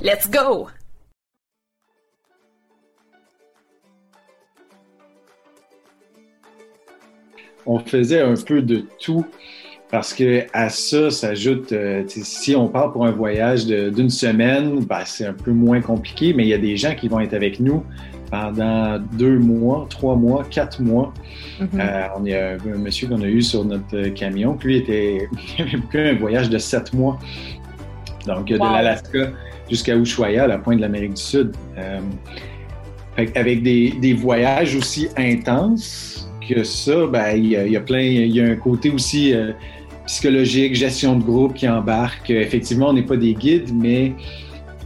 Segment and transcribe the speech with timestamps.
[0.00, 0.68] Let's go!
[7.66, 9.26] On faisait un peu de tout
[9.90, 15.02] parce que à ça s'ajoute, euh, si on part pour un voyage d'une semaine, ben,
[15.04, 17.58] c'est un peu moins compliqué, mais il y a des gens qui vont être avec
[17.58, 17.82] nous
[18.30, 21.12] pendant deux mois, trois mois, quatre mois.
[21.60, 25.28] Euh, on y a un, monsieur qu'on a eu sur notre camion, puis lui était,
[25.58, 25.62] il
[25.96, 27.18] avait un voyage de sept mois.
[28.26, 29.32] Donc, de l'Alaska
[29.68, 31.52] jusqu'à Ushuaia, la pointe de l'Amérique du Sud.
[31.76, 32.00] Euh,
[33.34, 38.40] avec des, des, voyages aussi intenses que ça, ben, il, y a, plein, il y
[38.40, 39.52] a un côté aussi euh,
[40.06, 42.30] psychologique, gestion de groupe qui embarque.
[42.30, 44.12] Effectivement, on n'est pas des guides, mais,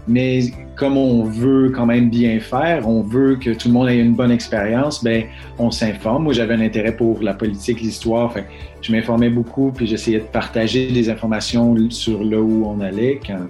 [0.09, 0.45] mais
[0.83, 4.15] comme on veut quand même bien faire, on veut que tout le monde ait une
[4.15, 6.25] bonne expérience, ben on s'informe.
[6.25, 8.47] Moi, j'avais un intérêt pour la politique, l'histoire, fait
[8.81, 13.47] je m'informais beaucoup, puis j'essayais de partager des informations sur là où on allait quand,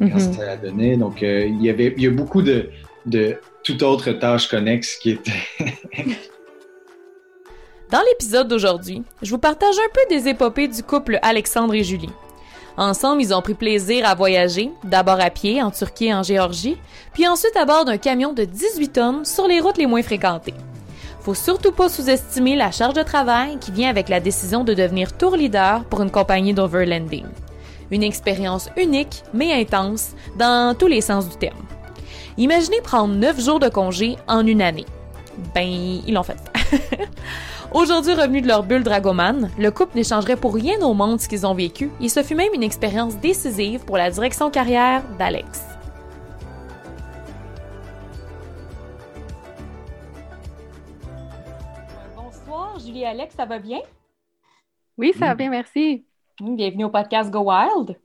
[0.00, 0.18] quand mm-hmm.
[0.18, 0.96] c'était à donner.
[0.96, 2.68] Donc, euh, il y avait, il y a beaucoup de,
[3.06, 5.30] de toute autre tâche connexe qui était
[7.92, 12.10] Dans l'épisode d'aujourd'hui, je vous partage un peu des épopées du couple Alexandre et Julie.
[12.76, 16.76] Ensemble, ils ont pris plaisir à voyager, d'abord à pied en Turquie et en Géorgie,
[17.14, 20.54] puis ensuite à bord d'un camion de 18 tonnes sur les routes les moins fréquentées.
[21.20, 25.16] Faut surtout pas sous-estimer la charge de travail qui vient avec la décision de devenir
[25.16, 27.24] tour leader pour une compagnie d'overlanding.
[27.90, 31.64] Une expérience unique mais intense dans tous les sens du terme.
[32.36, 34.84] Imaginez prendre 9 jours de congé en une année.
[35.54, 36.36] Ben, ils l'ont fait.
[37.76, 41.46] Aujourd'hui revenu de leur bulle Dragoman, le couple n'échangerait pour rien au monde ce qu'ils
[41.46, 45.62] ont vécu et ce fut même une expérience décisive pour la direction carrière d'Alex.
[52.16, 53.80] Bonsoir, Julie et Alex, ça va bien?
[54.96, 56.06] Oui, ça va bien, merci.
[56.40, 58.00] Bienvenue au podcast Go Wild.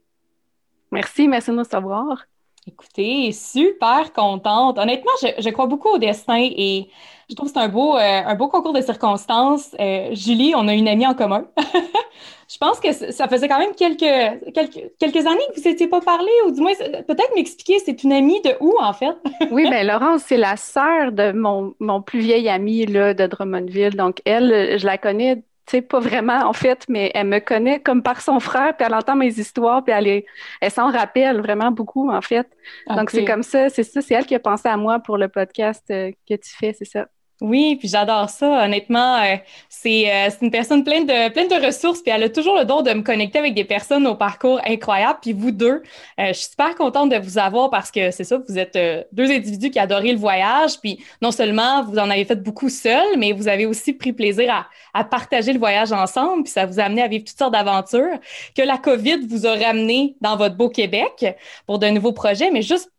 [0.92, 2.26] Merci, merci de nous savoir.
[2.68, 4.78] Écoutez, super contente.
[4.78, 6.90] Honnêtement, je, crois beaucoup au destin et
[7.28, 9.76] je trouve que c'est un beau, euh, un beau concours de circonstances.
[9.80, 11.48] Euh, Julie, on a une amie en commun.
[12.48, 16.30] je pense que ça faisait quand même quelques, quelques, années que vous n'étiez pas parlé,
[16.46, 19.18] ou du moins, peut-être m'expliquer, c'est une amie de où, en fait?
[19.52, 23.96] oui, bien, Laurence, c'est la sœur de mon, mon plus vieil ami là, de Drummondville.
[23.96, 28.04] Donc, elle, je la connais sais, pas vraiment en fait, mais elle me connaît comme
[28.04, 30.24] par son frère, puis elle entend mes histoires, puis elle,
[30.62, 32.48] elle s'en rappelle vraiment beaucoup en fait.
[32.96, 35.28] Donc c'est comme ça, c'est ça, c'est elle qui a pensé à moi pour le
[35.30, 37.08] podcast euh, que tu fais, c'est ça.
[37.42, 38.66] Oui, puis j'adore ça.
[38.66, 39.36] Honnêtement, euh,
[39.68, 42.66] c'est euh, c'est une personne pleine de pleine de ressources, puis elle a toujours le
[42.66, 45.18] don de me connecter avec des personnes au parcours incroyable.
[45.24, 45.82] Puis vous deux,
[46.20, 48.78] euh, je suis super contente de vous avoir parce que c'est ça, vous êtes
[49.12, 50.80] deux individus qui adorent le voyage.
[50.80, 54.54] Puis non seulement vous en avez fait beaucoup seul, mais vous avez aussi pris plaisir
[54.54, 56.44] à, à partager le voyage ensemble.
[56.44, 58.20] Puis ça vous a amené à vivre toutes sortes d'aventures
[58.56, 61.26] que la COVID vous a ramené dans votre beau Québec
[61.66, 62.52] pour de nouveaux projets.
[62.52, 62.92] Mais juste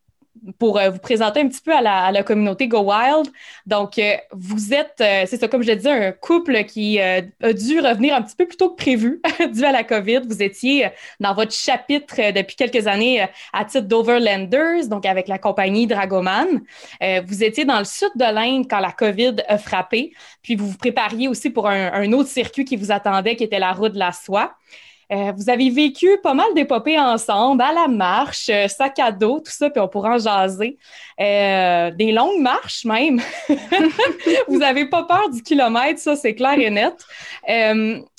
[0.58, 3.28] pour euh, vous présenter un petit peu à la, communauté Go Wild.
[3.66, 7.80] Donc, euh, vous êtes, euh, c'est ça, comme je disais, un couple qui a dû
[7.80, 9.20] revenir un petit peu plus tôt que prévu
[9.52, 10.20] dû à la COVID.
[10.26, 10.88] Vous étiez
[11.20, 16.60] dans votre chapitre depuis quelques années à titre d'Overlanders, donc avec la compagnie Dragoman.
[17.26, 20.78] vous étiez dans le sud de l'Inde quand la COVID a frappé, puis vous vous
[20.78, 23.98] prépariez aussi pour un, un autre circuit qui vous attendait, qui était la route de
[23.98, 24.54] la soie.
[25.10, 29.40] Euh, vous avez vécu pas mal d'épopées ensemble, à la marche, euh, sac à dos,
[29.40, 30.78] tout ça, puis on pourra en jaser.
[31.20, 33.20] Euh, des longues marches même.
[34.48, 36.94] vous n'avez pas peur du kilomètre, ça, c'est clair et net.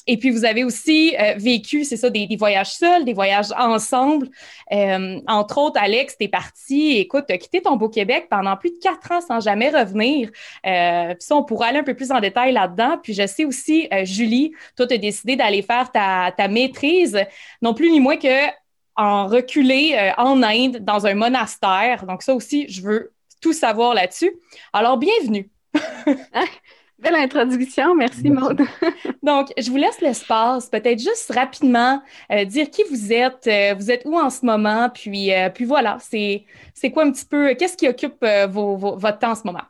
[0.07, 4.29] Et puis, vous avez aussi euh, vécu, c'est ça, des, voyages seuls, des voyages ensemble.
[4.71, 8.79] Euh, entre autres, Alex, t'es parti, écoute, t'as quitté ton beau Québec pendant plus de
[8.81, 10.29] quatre ans sans jamais revenir.
[10.65, 12.97] Euh, puis ça, on pourra aller un peu plus en détail là-dedans.
[13.01, 17.17] Puis je sais aussi, Julie, toi, t'as décidé d'aller faire ta, maîtrise,
[17.61, 18.47] non plus ni moins que
[18.95, 22.05] en reculé en Inde, dans un monastère.
[22.05, 24.33] Donc ça aussi, je veux tout savoir là-dessus.
[24.73, 25.49] Alors, bienvenue.
[27.03, 28.61] Belle introduction, merci Maude.
[29.23, 32.01] Donc, je vous laisse l'espace, peut-être juste rapidement
[32.31, 35.65] euh, dire qui vous êtes, euh, vous êtes où en ce moment, puis, euh, puis
[35.65, 39.43] voilà, c'est, c'est quoi un petit peu, qu'est-ce qui occupe vos, votre temps en ce
[39.45, 39.63] moment?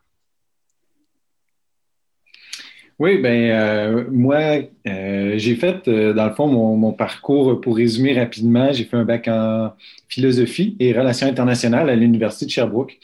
[3.00, 8.18] Oui, ben euh, moi, euh, j'ai fait, euh, dans le fond, mon, parcours, pour résumer
[8.18, 9.74] rapidement, j'ai fait un bac en
[10.08, 13.00] philosophie et relations internationales à l'Université de Sherbrooke.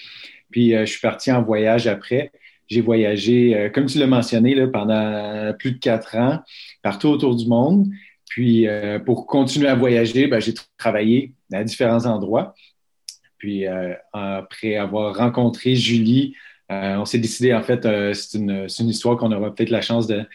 [0.52, 2.32] Puis je suis parti en voyage après.
[2.70, 6.40] J'ai voyagé, comme tu l'as mentionné, pendant plus de quatre ans,
[6.84, 7.88] partout autour du monde.
[8.28, 8.68] Puis
[9.06, 12.54] pour continuer à voyager, ben, j'ai travaillé à différents endroits.
[13.40, 13.66] Puis
[14.14, 16.36] après avoir rencontré Julie,
[16.72, 20.08] euh, on s'est décidé, en fait, euh, c'est une, histoire qu'on aura peut-être la chance
[20.08, 20.26] de,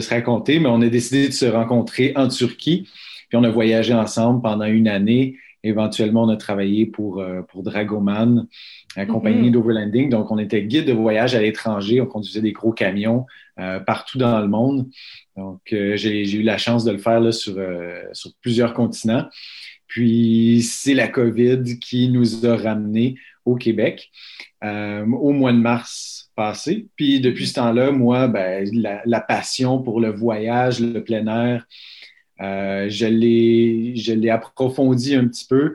[0.00, 2.88] se raconter, mais on a décidé de se rencontrer en Turquie.
[3.28, 5.36] Puis on a voyagé ensemble pendant une année.
[5.66, 8.46] Éventuellement, on a travaillé pour, euh, pour Dragoman,
[8.96, 9.52] la compagnie mm-hmm.
[9.52, 10.10] d'Overlanding.
[10.10, 12.00] Donc, on était guide de voyage à l'étranger.
[12.00, 13.26] On conduisait des gros camions
[13.86, 14.86] partout dans le monde.
[15.34, 17.56] Donc, j'ai eu la chance de le faire là, sur,
[18.12, 19.24] sur plusieurs continents.
[19.86, 23.14] Puis, c'est la COVID qui nous a ramenés
[23.46, 24.10] au Québec
[24.64, 26.88] euh, au mois de mars passé.
[26.96, 31.66] Puis depuis ce temps-là, moi, ben, la, passion pour le voyage, le plein air,
[32.40, 35.74] euh, je l'ai approfondi un petit peu.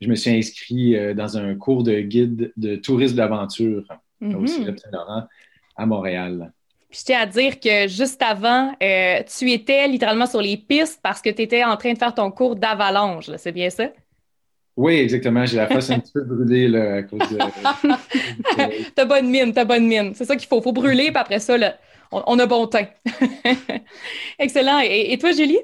[0.00, 3.84] Je me suis inscrit euh, dans un cours de guide de tourisme d'aventure
[4.20, 5.24] mm au Saint-Laurent
[5.76, 6.52] à Montréal.
[6.90, 11.22] Puis je tiens à dire que juste avant, tu étais littéralement sur les pistes parce
[11.22, 13.90] que tu étais en train de faire ton cours d'avalanche, c'est bien ça?
[14.76, 15.44] Oui, exactement.
[15.44, 17.38] J'ai la face un petit peu brûlée là, à cause de.
[18.94, 20.12] t'as bonne mine, t'as bonne mine.
[20.14, 20.58] C'est ça qu'il faut.
[20.58, 21.56] Il faut brûler, puis après ça,
[22.10, 22.86] on, a bon teint.
[24.38, 24.80] Excellent.
[24.80, 25.58] et toi, Julie?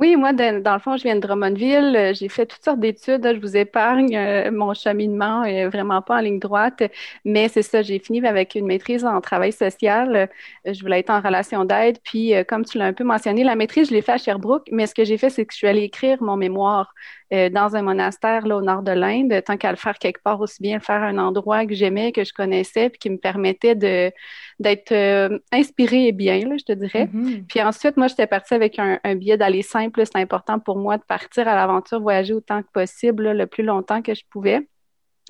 [0.00, 1.94] Oui, moi, dans le fond, je viens de Drummondville.
[1.94, 3.22] Euh, j'ai fait toutes sortes d'études.
[3.34, 4.16] Je vous épargne.
[4.16, 6.82] Euh, mon cheminement est vraiment pas en ligne droite.
[7.26, 10.16] Mais c'est ça, j'ai fini avec une maîtrise en travail social.
[10.16, 11.98] Euh, je voulais être en relation d'aide.
[12.02, 14.68] Puis, comme tu l'as un peu mentionné, la maîtrise, je l'ai fait à Sherbrooke.
[14.72, 16.94] Mais ce que j'ai fait, c'est que je suis allée écrire mon mémoire
[17.30, 19.42] dans un monastère là, au nord de l'Inde.
[19.44, 22.12] Tant qu'à le faire quelque part, aussi bien le faire à un endroit que j'aimais,
[22.12, 24.12] que je connaissais, puis qui me permettait de
[24.58, 27.06] d'être euh, inspirée et bien, là, je te dirais.
[27.06, 27.46] Mm-hmm.
[27.48, 30.02] Puis ensuite, moi, j'étais partie avec un, billet d'aller simple.
[30.04, 34.02] C'est important pour moi de partir à l'aventure, voyager autant que possible, le plus longtemps
[34.02, 34.68] que je pouvais.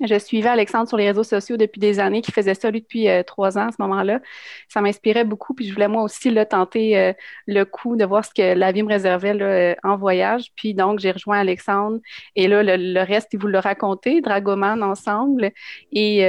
[0.03, 3.07] Je suivais Alexandre sur les réseaux sociaux depuis des années, qui faisait ça lui depuis
[3.07, 4.19] euh, trois ans à ce moment-là.
[4.67, 7.13] Ça m'inspirait beaucoup, puis je voulais moi aussi là, tenter euh,
[7.47, 10.51] le coup de voir ce que la vie me réservait là, en voyage.
[10.55, 11.99] Puis donc, j'ai rejoint Alexandre
[12.35, 15.51] et là, le, reste, il vous le raconter, Dragoman ensemble.
[15.91, 16.23] Et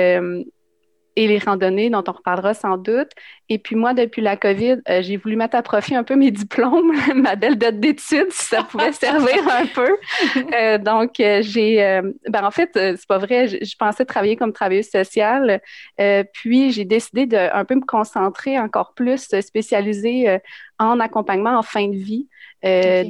[1.17, 3.11] et les randonnées dont on reparlera sans doute.
[3.49, 6.31] Et puis moi, depuis la COVID, euh, j'ai voulu mettre à profit un peu mes
[6.31, 9.97] diplômes, ma belle date d'études, si ça pouvait servir un peu.
[10.55, 12.01] Euh, donc, euh, j'ai...
[12.29, 15.61] ben, en fait, c'est pas vrai, je, pensais travailler comme travailleuse sociale.
[16.33, 20.39] puis, j'ai décidé de un peu me concentrer encore plus, spécialiser
[20.79, 22.29] en accompagnement en fin de vie.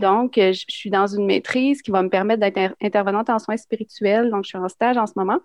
[0.01, 4.31] Donc, je suis dans une maîtrise qui va me permettre d'être intervenante en soins spirituels.
[4.31, 5.39] Donc, je suis en stage en ce moment.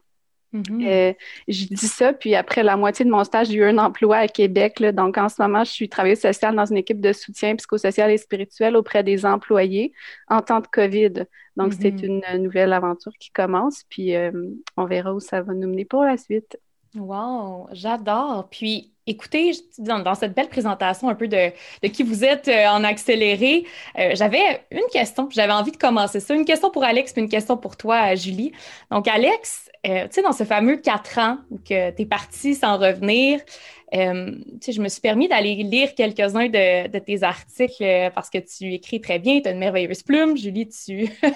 [0.62, 0.88] Mm-hmm.
[0.88, 1.13] Euh,
[1.48, 4.27] je dis ça, puis après la moitié de mon stage, j'ai eu un emploi à
[4.27, 4.81] Québec.
[4.94, 8.18] donc, en ce moment, je suis travailleuse sociale dans une équipe de soutien psychosocial et
[8.18, 9.94] spirituel auprès des employés
[10.27, 11.25] en temps de COVID.
[11.56, 12.36] Donc, c'est mm-hmm.
[12.36, 14.31] une nouvelle aventure qui commence, puis euh,
[14.75, 16.57] on verra où ça va nous mener pour la suite.
[16.95, 18.48] Wow, j'adore.
[18.50, 21.51] Puis, écoutez, dans, cette belle présentation un peu de,
[21.88, 23.65] qui vous êtes euh, en accéléré,
[24.13, 26.36] j'avais une question, j'avais envie de commencer ça.
[26.36, 28.51] Une question pour Alex, puis une question pour toi, Julie.
[28.92, 31.38] Donc, Alex, euh, tu sais, dans ce fameux quatre ans
[31.68, 33.39] que tu es parti sans revenir,
[33.95, 34.31] euh,
[34.67, 38.99] je me suis permis d'aller lire quelques-uns de, tes articles euh, parce que tu écris
[38.99, 40.35] très bien, tu as une merveilleuse plume.
[40.35, 41.29] Julie, tu, tu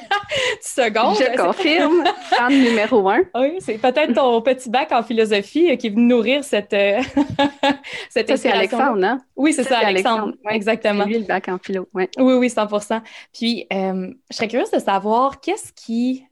[0.62, 1.15] secondes.
[1.18, 3.21] Je confirme, fan numéro un.
[3.36, 6.75] Oui, c'est peut-être ton petit bac en philosophie qui est venu nourrir cette,
[8.10, 9.22] cette ça, c'est Alexandre, hein?
[9.36, 10.34] Oui, c'est ça, Alexandre.
[10.50, 11.05] Exactement.
[11.05, 13.01] lui le bac en philo, Oui, oui, 100%
[13.34, 16.25] Puis, je serais curieuse de savoir qu'est-ce qui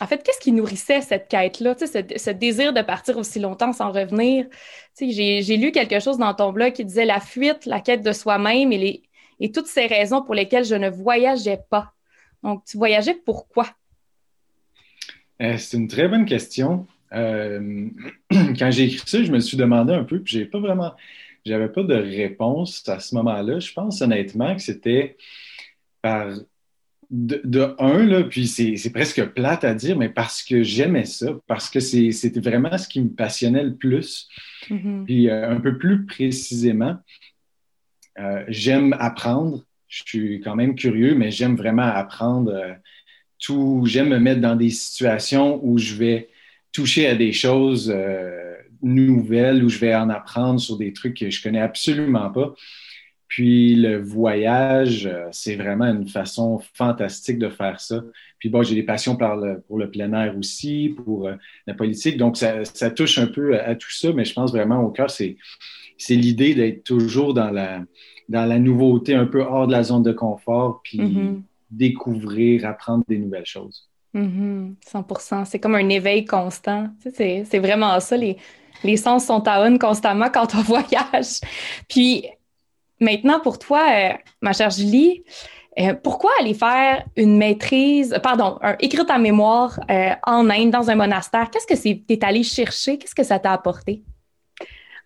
[0.00, 4.46] en fait, qu'est-ce qui nourrissait cette quête-là, ce, désir de partir aussi longtemps sans revenir?
[5.00, 8.72] J'ai lu quelque chose dans ton blog qui disait la fuite, la quête de soi-même
[8.72, 11.92] et toutes ces raisons pour lesquelles je ne voyageais pas.
[12.42, 13.68] Donc, tu voyageais pourquoi?
[15.42, 16.86] Euh, c'est une très bonne question.
[17.12, 17.88] Euh,
[18.30, 20.92] quand j'ai écrit ça, je me suis demandé un peu, puis j'ai pas vraiment,
[21.44, 23.60] j'avais pas de réponse à ce moment-là.
[23.60, 25.16] Je pense honnêtement que c'était
[26.02, 26.28] par
[27.10, 31.70] de, un, là, puis c'est presque plate à dire, mais parce que j'aimais ça, parce
[31.70, 34.28] que c'était vraiment ce qui me passionnait le plus.
[34.70, 35.04] Mm-hmm.
[35.04, 36.96] Puis euh, un peu plus précisément,
[38.18, 39.64] euh, j'aime apprendre.
[39.88, 42.72] Je suis quand même curieux, mais j'aime vraiment apprendre euh,
[43.38, 43.84] tout.
[43.86, 46.28] J'aime me mettre dans des situations où je vais
[46.72, 47.94] toucher à des choses
[48.82, 52.54] nouvelles, où je vais en apprendre sur des trucs que je connais absolument pas.
[53.28, 58.02] Puis le voyage, euh, c'est vraiment une façon fantastique de faire ça.
[58.38, 61.34] Puis bon, j'ai des passions pour le plein air aussi, pour euh,
[61.66, 62.18] la politique.
[62.18, 65.36] Donc, ça, touche un peu à, tout ça, mais je pense vraiment au cœur, c'est,
[66.10, 67.82] l'idée d'être toujours dans la,
[68.28, 71.42] dans la nouveauté, un peu hors de la zone de confort, puis mm-hmm.
[71.70, 73.88] découvrir, apprendre des nouvelles choses.
[74.14, 75.44] 100 mm-hmm.
[75.46, 76.88] C'est comme un éveil constant.
[77.12, 78.16] c'est, vraiment ça.
[78.16, 78.36] Les,
[78.84, 81.40] les sens sont à on constamment quand on voyage.
[81.88, 82.24] Puis
[83.00, 85.24] maintenant, pour toi, euh, ma chère Julie,
[85.78, 90.94] euh, pourquoi aller faire une maîtrise, pardon, écrire ta mémoire euh, en Inde dans un
[90.94, 91.50] monastère?
[91.50, 92.98] Qu'est-ce que tu es allé chercher?
[92.98, 94.02] Qu'est-ce que ça t'a apporté?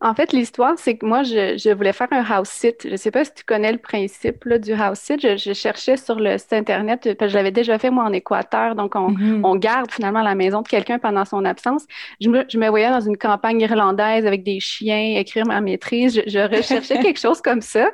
[0.03, 2.77] En fait, l'histoire, c'est que moi, je, voulais faire un house sit.
[2.85, 5.21] Je ne sais pas si tu connais le principe du house sit.
[5.21, 8.75] Je, cherchais sur le site Internet, parce que je l'avais déjà fait, moi, en Équateur.
[8.75, 11.85] Donc, on, garde finalement la maison de quelqu'un pendant son absence.
[12.19, 16.23] Je me, je me, voyais dans une campagne irlandaise avec des chiens, écrire ma maîtrise.
[16.27, 17.91] Je, recherchais quelque chose comme ça.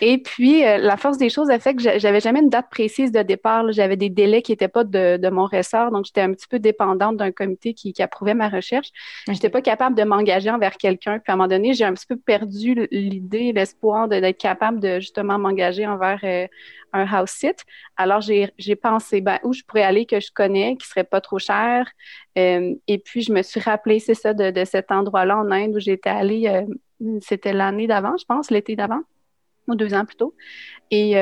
[0.00, 3.10] Et puis, euh, la force des choses a fait que j'avais jamais une date précise
[3.10, 3.72] de départ.
[3.72, 5.90] J'avais des délais qui n'étaient pas de, mon ressort.
[5.90, 8.90] Donc, j'étais un petit peu dépendante d'un comité qui, approuvait ma recherche.
[9.26, 11.18] Je n'étais pas capable de m'engager envers quelqu'un.
[11.18, 15.86] Puis, à donné, j'ai un petit peu perdu l'idée, l'espoir d'être capable de justement m'engager
[15.86, 16.46] envers euh,
[16.92, 17.64] un house sit.
[17.96, 21.38] Alors, j'ai pensé ben, où je pourrais aller que je connais, qui serait pas trop
[21.38, 21.90] cher.
[22.36, 25.80] Euh, et puis, je me suis rappelé, c'est ça, de, cet endroit-là en Inde où
[25.80, 29.00] j'étais allée, euh, c'était l'année d'avant, je pense, l'été d'avant,
[29.66, 30.34] ou deux ans plus tôt.
[30.90, 31.16] Et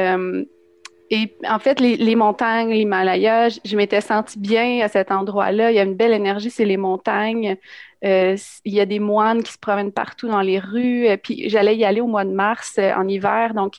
[1.11, 5.71] et en fait, les, montagnes, l'Himalaya, je, m'étais sentie bien à cet endroit-là.
[5.71, 7.57] Il y a une belle énergie, c'est les montagnes.
[8.05, 11.07] Euh, il y a des moines qui se promènent partout dans les rues.
[11.09, 13.55] Euh, puis j'allais y aller au mois de mars euh, en hiver.
[13.55, 13.75] Donc,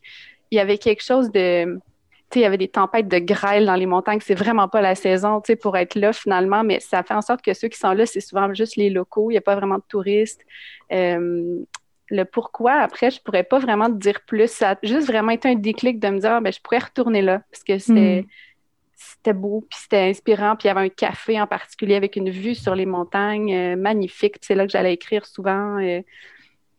[0.52, 1.66] il y avait quelque chose de.
[2.30, 4.20] Tu sais, il y avait des tempêtes de grêle dans les montagnes.
[4.22, 6.64] C'est vraiment pas la saison, tu sais, pour être là finalement.
[6.64, 9.32] Mais ça fait en sorte que ceux qui sont là, c'est souvent juste les locaux.
[9.32, 10.42] Il n'y a pas vraiment de touristes
[12.10, 14.50] le pourquoi, après, je pourrais pas vraiment te dire plus.
[14.50, 17.22] Ça a juste vraiment été un déclic de me dire, ah, ben, je pourrais retourner
[17.22, 18.26] là parce que c'était,
[18.96, 22.30] c'était beau, puis c'était inspirant, puis il y avait un café en particulier avec une
[22.30, 24.36] vue sur les montagnes euh, magnifique.
[24.42, 25.78] C'est là que j'allais écrire souvent.
[25.80, 26.02] Euh,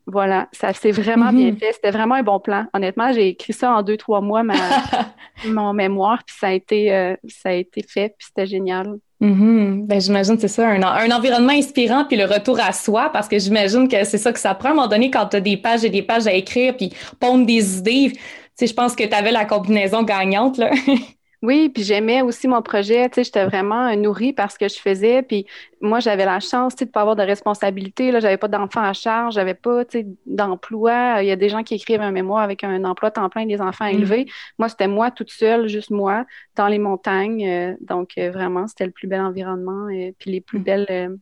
[0.07, 1.59] voilà, ça s'est vraiment bien mm-hmm.
[1.59, 1.73] fait.
[1.75, 2.67] C'était vraiment un bon plan.
[2.73, 4.55] Honnêtement, j'ai écrit ça en deux, trois mois, ma,
[5.47, 8.99] mon mémoire, puis ça a été, euh, ça a été fait, puis c'était génial.
[9.21, 9.87] Mm-hmm.
[9.87, 13.39] Ben, j'imagine c'est ça, un, un, environnement inspirant, puis le retour à soi, parce que
[13.39, 15.57] j'imagine que c'est ça que ça prend à un moment donné quand tu as des
[15.57, 18.13] pages et des pages à écrire, puis pondre des idées.
[18.61, 20.59] Je pense que tu avais la combinaison gagnante.
[20.59, 20.71] Là.
[21.41, 24.77] Oui, puis j'aimais aussi mon projet, tu sais, j'étais vraiment nourrie par ce que je
[24.81, 25.47] faisais, puis
[25.81, 28.83] moi, j'avais la chance, tu sais, de pas avoir de responsabilité, là, j'avais pas d'enfants
[28.83, 32.11] à charge, j'avais pas, tu sais, d'emploi, il y a des gens qui écrivent un
[32.11, 33.95] mémoire avec un emploi temps plein des enfants mmh.
[33.95, 34.27] élevés.
[34.59, 36.27] Moi, c'était moi toute seule, juste moi,
[36.57, 40.41] dans les montagnes, euh, donc euh, vraiment, c'était le plus bel environnement, et puis les
[40.41, 40.63] plus mmh.
[40.65, 41.17] belles euh,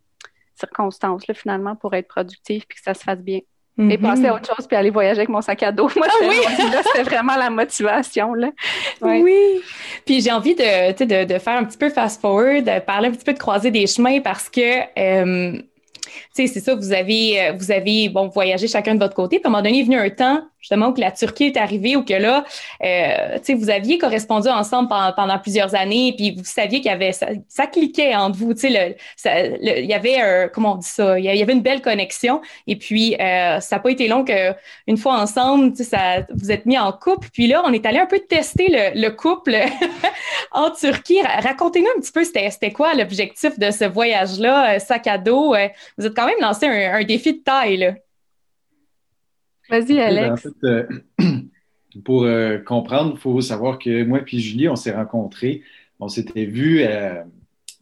[0.54, 3.40] circonstances, là, finalement, pour être productif, puis que ça se fasse bien
[3.78, 4.36] et passer à mhm.
[4.36, 5.90] autre chose puis aller voyager avec mon sac à dos.
[5.96, 8.32] Moi, ah c'était vraiment la motivation.
[8.34, 8.48] Là.
[9.02, 9.60] Oui.
[10.06, 13.24] Puis j'ai envie de, de, de, faire un petit peu fast-forward, de parler un petit
[13.24, 15.60] peu de croiser des chemins parce que euh,
[16.32, 19.38] c'est ça, vous avez, vous avez bon, voyagé chacun de votre côté.
[19.38, 21.56] Puis à un moment donné, il est venu un temps justement que la Turquie est
[21.56, 22.44] arrivée ou que là,
[22.82, 27.66] euh, vous aviez correspondu ensemble pendant, plusieurs années, puis vous saviez qu'il y avait ça,
[27.68, 28.96] cliquait entre vous, tu sais,
[29.62, 32.74] il y avait un, comment on dit ça, il y avait une belle connexion, et
[32.74, 36.90] puis euh, ça n'a pas été long qu'une fois ensemble, ça, vous êtes mis en
[36.90, 39.52] couple, puis là, on est allé un peu tester le, couple
[40.52, 41.20] en Turquie.
[41.22, 45.54] Racontez-nous un petit peu, c'était quoi l'objectif de ce voyage-là, euh, sac à dos?
[45.54, 47.94] Euh, vous êtes quand même lancé un, un défi de taille, là.
[49.68, 50.48] Vas-y, ben, Alex.
[50.64, 50.86] Euh,
[52.04, 55.62] pour euh, comprendre, il faut savoir que moi et Julie, on s'est rencontrés.
[55.98, 57.22] On s'était vus euh,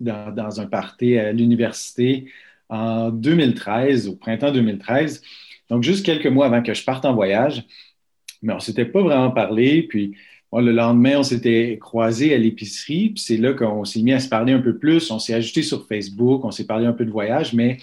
[0.01, 2.31] dans, un party à l'université
[2.69, 5.23] en 2013, au printemps 2013.
[5.71, 7.65] Donc, juste quelques mois avant que je parte en voyage.
[8.43, 9.83] Mais on ne s'était pas vraiment parlé.
[9.83, 10.17] Puis,
[10.61, 13.11] le lendemain, on s'était croisés à l'épicerie.
[13.11, 15.11] Puis, c'est là qu'on s'est mis à se parler un peu plus.
[15.11, 16.45] On s'est ajouté sur Facebook.
[16.45, 17.79] On s'est parlé un peu de voyage, mais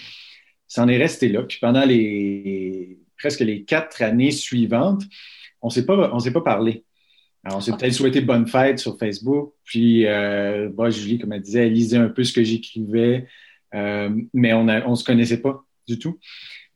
[0.68, 1.44] ça en est resté là.
[1.44, 5.04] Puis, pendant les presque les quatre années suivantes,
[5.62, 6.84] on ne s'est pas parlé.
[7.44, 9.54] Alors, on s'est peut-être souhaité bonne fête sur Facebook.
[9.64, 13.28] Puis, euh, Julie, comme elle disait, elle lisait un peu ce que j'écrivais,
[13.74, 16.20] euh, mais on ne se connaissait pas du tout.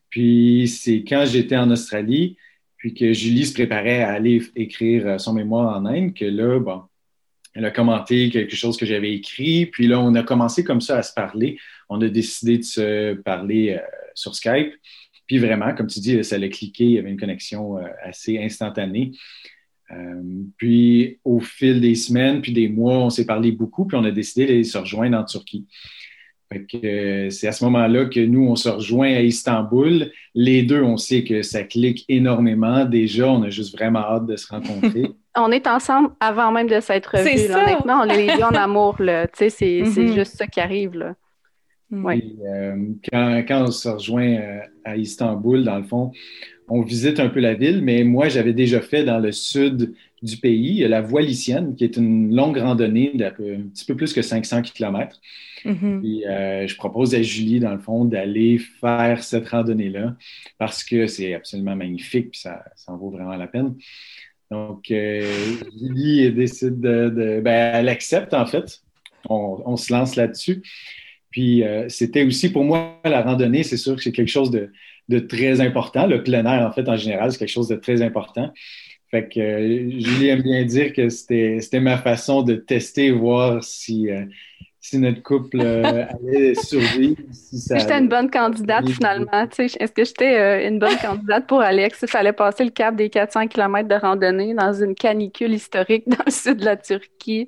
[0.09, 2.37] Puis, c'est quand j'étais en Australie,
[2.77, 6.81] puis que Julie se préparait à aller écrire son mémoire en Inde, que là, bon,
[7.55, 9.65] elle a commenté quelque chose que j'avais écrit.
[9.67, 11.57] Puis là, on a commencé comme ça à se parler.
[11.89, 13.81] On a décidé de se parler euh,
[14.13, 14.73] sur Skype.
[15.25, 18.37] Puis vraiment, comme tu dis, ça allait cliqué, il y avait une connexion euh, assez
[18.37, 19.13] instantanée.
[19.91, 20.21] Euh,
[20.57, 24.11] puis au fil des semaines, puis des mois, on s'est parlé beaucoup, puis on a
[24.11, 25.65] décidé de se rejoindre en Turquie.
[26.53, 30.11] Euh, c'est à ce moment-là que nous, on se rejoint à Istanbul.
[30.33, 32.85] Les deux, on sait que ça clique énormément.
[32.85, 35.11] Déjà, on a juste vraiment hâte de se rencontrer.
[35.35, 37.51] on est ensemble avant même de s'être vus.
[37.51, 38.95] Honnêtement, on est les en amour.
[39.33, 40.13] C'est mm-hmm.
[40.13, 40.95] juste ça qui arrive.
[40.95, 41.15] Là.
[41.89, 42.07] Mm.
[42.07, 42.75] Euh,
[43.11, 46.11] quand, quand, on se rejoint euh, à Istanbul, dans le fond,
[46.67, 50.37] on visite un peu la ville, mais moi, j'avais déjà fait dans le sud du
[50.37, 54.63] pays la voie lycienne, qui est une longue randonnée d'un petit peu plus que 500
[54.63, 55.19] km.
[55.63, 56.27] Mm-hmm.
[56.27, 60.15] Euh, je propose à Julie, dans le fond, d'aller faire cette randonnée-là
[60.57, 63.75] parce que c'est absolument magnifique et ça, ça, en vaut vraiment la peine.
[64.51, 68.81] Donc, Julie décide de, ben, elle accepte en fait.
[69.27, 70.61] On, on se lance là-dessus.
[71.35, 74.71] Puis euh, c'était aussi pour moi la randonnée, c'est sûr que c'est quelque chose de,
[75.27, 76.07] très important.
[76.07, 78.51] Le plein air, en fait, en général, c'est quelque chose de très important.
[79.11, 84.09] Fait que euh, Julie aime bien dire que c'était ma façon de tester, voir si,
[84.09, 84.25] euh,
[84.79, 87.17] si notre couple allait survivre.
[87.31, 89.47] Si j'étais une bonne candidate finalement.
[89.57, 91.99] Est-ce que j'étais une bonne candidate pour Alex?
[92.01, 96.23] Il fallait passer le cap des 400 km de randonnée dans une canicule historique dans
[96.25, 97.47] le sud de la Turquie.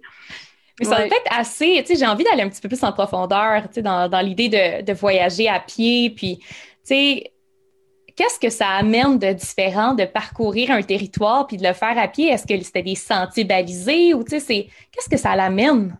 [0.80, 2.92] Mais ça va peut-être assez, tu sais, j'ai envie d'aller un petit peu plus en
[2.92, 6.46] profondeur, tu sais, dans, dans l'idée de, de, voyager à pied, puis, tu
[6.84, 7.32] sais,
[8.18, 12.08] qu'est-ce que ça amène de différent de parcourir un territoire puis de le faire à
[12.08, 12.28] pied?
[12.28, 15.96] Est-ce que c'était des sentiers balisés ou, tu sais, qu'est-ce que ça l'amène?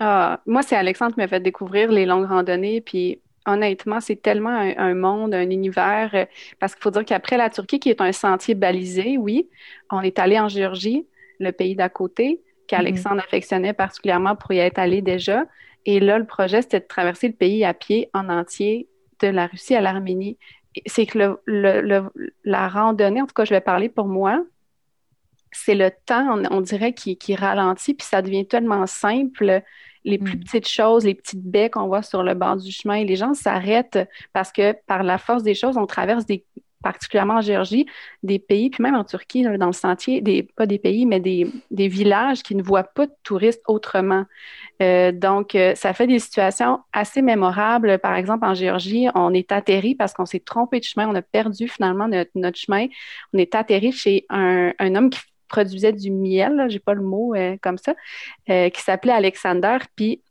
[0.00, 4.50] Ah, moi, c'est Alexandre qui m'a fait découvrir les longues randonnées, puis honnêtement, c'est tellement
[4.50, 6.24] un, monde, un univers, euh,
[6.58, 9.48] parce qu'il faut dire qu'après la Turquie, qui est un sentier balisé, oui,
[9.90, 11.06] on est allé en Géorgie,
[11.38, 13.24] le pays d'à côté, qu'Alexandre mm-hmm.
[13.24, 15.44] affectionnait particulièrement pour y être allé déjà.
[15.84, 18.88] Et là, le projet, c'était de traverser le pays à pied en entier,
[19.20, 20.36] de la Russie à l'Arménie.
[20.84, 22.10] C'est que le,
[22.44, 24.44] la randonnée, en tout cas, je vais parler pour moi,
[25.52, 29.62] c'est le temps, on, dirait, qui, ralentit, puis ça devient tellement simple.
[30.04, 30.40] Les plus mm.
[30.40, 33.98] petites choses, les petites baies qu'on voit sur le bord du chemin, les gens s'arrêtent
[34.32, 36.44] parce que par la force des choses, on traverse des,
[36.86, 37.84] particulièrement en Géorgie,
[38.22, 41.50] des pays, puis même en Turquie, dans le sentier, des, pas des pays, mais des,
[41.72, 44.24] villages qui ne voient pas de touristes autrement.
[44.80, 47.98] Euh, donc, euh, ça fait des situations assez mémorables.
[47.98, 51.22] Par exemple, en Géorgie, on est atterri parce qu'on s'est trompé de chemin, on a
[51.22, 52.86] perdu finalement notre, chemin.
[53.32, 57.34] On est atterri chez un, un homme qui produisait du miel, j'ai pas le mot
[57.34, 57.94] euh, comme ça,
[58.46, 59.78] qui s'appelait Alexander.
[59.96, 60.22] Puis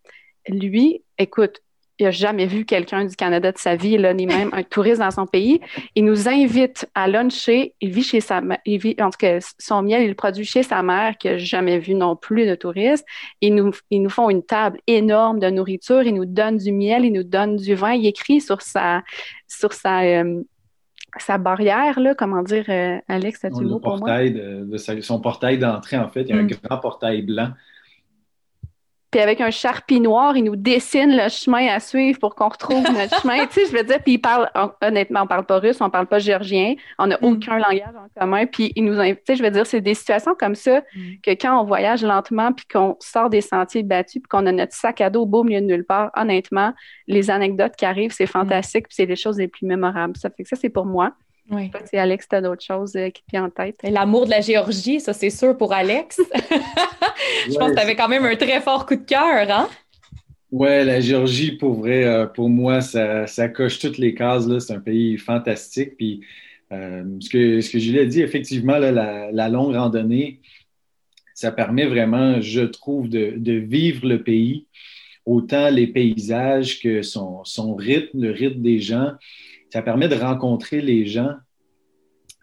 [0.48, 1.60] lui, écoute,
[2.00, 5.00] il n'a jamais vu quelqu'un du Canada de sa vie, là, ni même un touriste
[5.00, 5.62] dans son pays.
[5.96, 7.74] Il nous invite à luncher.
[7.80, 8.58] Il vit chez sa mère.
[8.66, 11.38] Il vit, en tout cas, son miel, il le produit chez sa mère, qui n'a
[11.38, 13.06] jamais vu non plus de touristes.
[13.40, 16.04] Ils nous, ils nous font une table énorme de nourriture.
[16.04, 17.94] Ils nous donnent du miel, ils nous donnent du vin.
[17.94, 19.02] Il écrit sur sa,
[19.48, 20.42] sur sa, euh,
[21.18, 24.24] sa barrière, là, comment dire, euh, Alex, as-tu le mot pour moi?
[24.24, 26.52] De, de son portail d'entrée, en fait, il y a un mm.
[26.62, 27.52] grand portail blanc
[29.16, 32.84] puis avec un charpie noir, il nous dessine le chemin à suivre pour qu'on retrouve
[32.84, 33.46] notre chemin.
[33.46, 34.52] Tu sais, je veux dire, puis il parle,
[34.82, 37.26] honnêtement, on parle pas russe, on parle pas géorgien, on n'a mm.
[37.26, 39.94] aucun langage en commun, puis il nous invite, tu sais, je veux dire, c'est des
[39.94, 41.02] situations comme ça mm.
[41.24, 44.74] que quand on voyage lentement, puis qu'on sort des sentiers battus, puis qu'on a notre
[44.74, 46.74] sac à dos au beau milieu de nulle part, honnêtement,
[47.08, 50.18] les anecdotes qui arrivent, c'est fantastique, puis c'est les choses les plus mémorables.
[50.18, 51.14] Ça fait que ça, c'est pour moi.
[51.52, 51.70] Oui.
[51.90, 53.80] Si Alex, tu as d'autres choses euh, qui te viennent en tête.
[53.84, 56.20] L'amour de la Géorgie, ça c'est sûr pour Alex.
[57.48, 59.70] Je pense que tu avais quand même un très fort coup de cœur, hein?
[60.52, 64.48] Oui, la Géorgie, pour vrai, euh, pour moi, ça, coche toutes les cases.
[64.60, 65.98] C'est un pays fantastique.
[65.98, 66.22] Puis
[66.72, 70.40] euh, ce, que, ce que Julie a dit, effectivement, la, longue randonnée,
[71.34, 74.66] ça permet vraiment, je trouve, de, vivre le pays,
[75.26, 79.12] autant les paysages que son, son rythme, le rythme des gens
[79.76, 81.34] ça permet de rencontrer les gens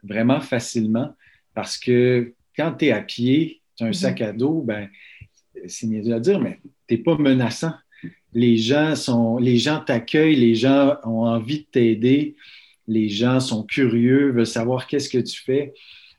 [0.02, 1.14] vraiment facilement
[1.54, 3.94] parce que quand tu es à pied, tu as un mhm.
[3.94, 4.90] sac à dos, ben,
[5.66, 7.72] c'est mieux à dire, mais tu n'es pas menaçant.
[8.34, 12.36] Les gens sont, les gens t'accueillent, les gens ont envie de t'aider,
[12.86, 15.72] les gens sont curieux, veulent savoir qu'est-ce que tu fais.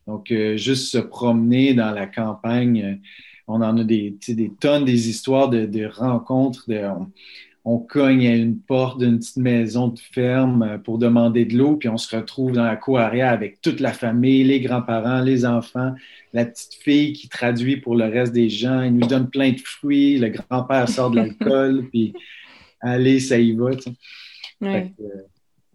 [0.08, 3.00] Donc, euh, juste se promener dans la campagne,
[3.48, 6.68] on en a des, des tonnes des histoires de, rencontres.
[6.68, 7.12] De, on
[7.80, 11.90] cogne à une porte d'une petite maison de ferme euh, pour demander de l'eau, puis
[11.90, 15.94] on se retrouve dans la cour arrière avec toute la famille, les grands-parents, les enfants,
[16.34, 19.60] la petite fille qui traduit pour le reste des gens, il nous donne plein de
[19.60, 22.14] fruits, le grand-père sort de l'alcool, puis
[22.82, 23.72] allez, ça y va.
[24.64, 24.84] Euh,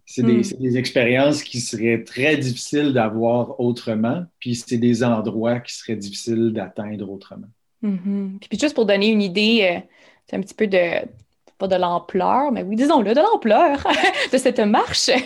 [0.05, 0.59] c'est des, hmm.
[0.59, 6.51] des, expériences qui seraient très difficiles d'avoir autrement, puis c'est des endroits qui seraient difficiles
[6.51, 7.47] d'atteindre autrement.
[7.83, 8.39] Mm-hmm.
[8.49, 9.79] Puis juste pour donner une idée, euh,
[10.27, 11.05] c'est un petit peu de
[11.59, 13.85] pas de l'ampleur, mais oui, disons-le, de l'ampleur
[14.33, 15.11] de cette marche.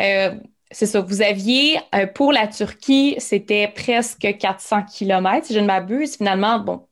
[0.00, 0.30] Euh,
[0.70, 5.66] c'est ça, vous aviez euh, pour la Turquie, c'était presque 400 km, si je ne
[5.66, 6.16] m'abuse.
[6.16, 6.86] Finalement, bon,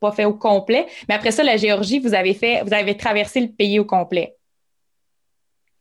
[0.00, 0.86] pas fait au complet.
[1.08, 4.36] Mais après ça, la Géorgie, vous avez fait, vous avez traversé le pays au complet.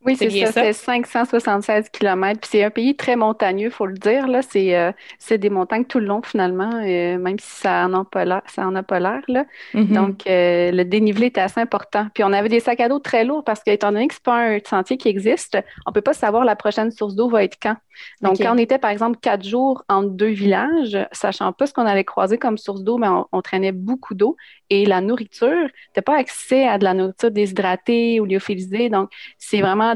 [0.05, 2.39] Oui, c'est ça, c'est 576 km.
[2.39, 4.27] Puis c'est un pays très montagneux, faut le dire.
[4.27, 4.91] Là, c'est euh,
[5.29, 8.41] des montagnes tout le long finalement, euh, même si ça en a pas l'air.
[8.47, 9.45] Ça en a pas l'air là.
[9.73, 9.93] Mm-hmm.
[9.93, 12.07] Donc euh, le dénivelé était assez important.
[12.13, 14.37] Puis on avait des sacs à dos très lourds parce qu'étant donné que c'est pas
[14.37, 17.75] un sentier qui existe, on peut pas savoir la prochaine source d'eau va être quand.
[18.21, 21.85] Donc quand on était par exemple quatre jours entre deux villages, sachant pas ce qu'on
[21.85, 24.35] allait croiser comme source d'eau, mais on, traînait beaucoup d'eau
[24.69, 28.89] et la nourriture, t'as pas accès à de la nourriture déshydratée ou lyophilisée.
[28.89, 29.88] Donc c'est vraiment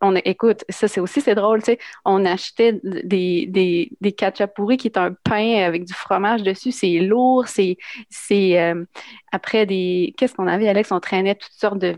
[0.00, 4.24] on écoute, ça c'est aussi c'est drôle, tu sais, on achetait des, des, des qui
[4.24, 7.76] est un pain avec du fromage dessus, c'est lourd, c'est
[8.08, 8.84] c'est euh,
[9.32, 11.96] après des qu'est-ce qu'on avait Alex, on traînait toutes sortes de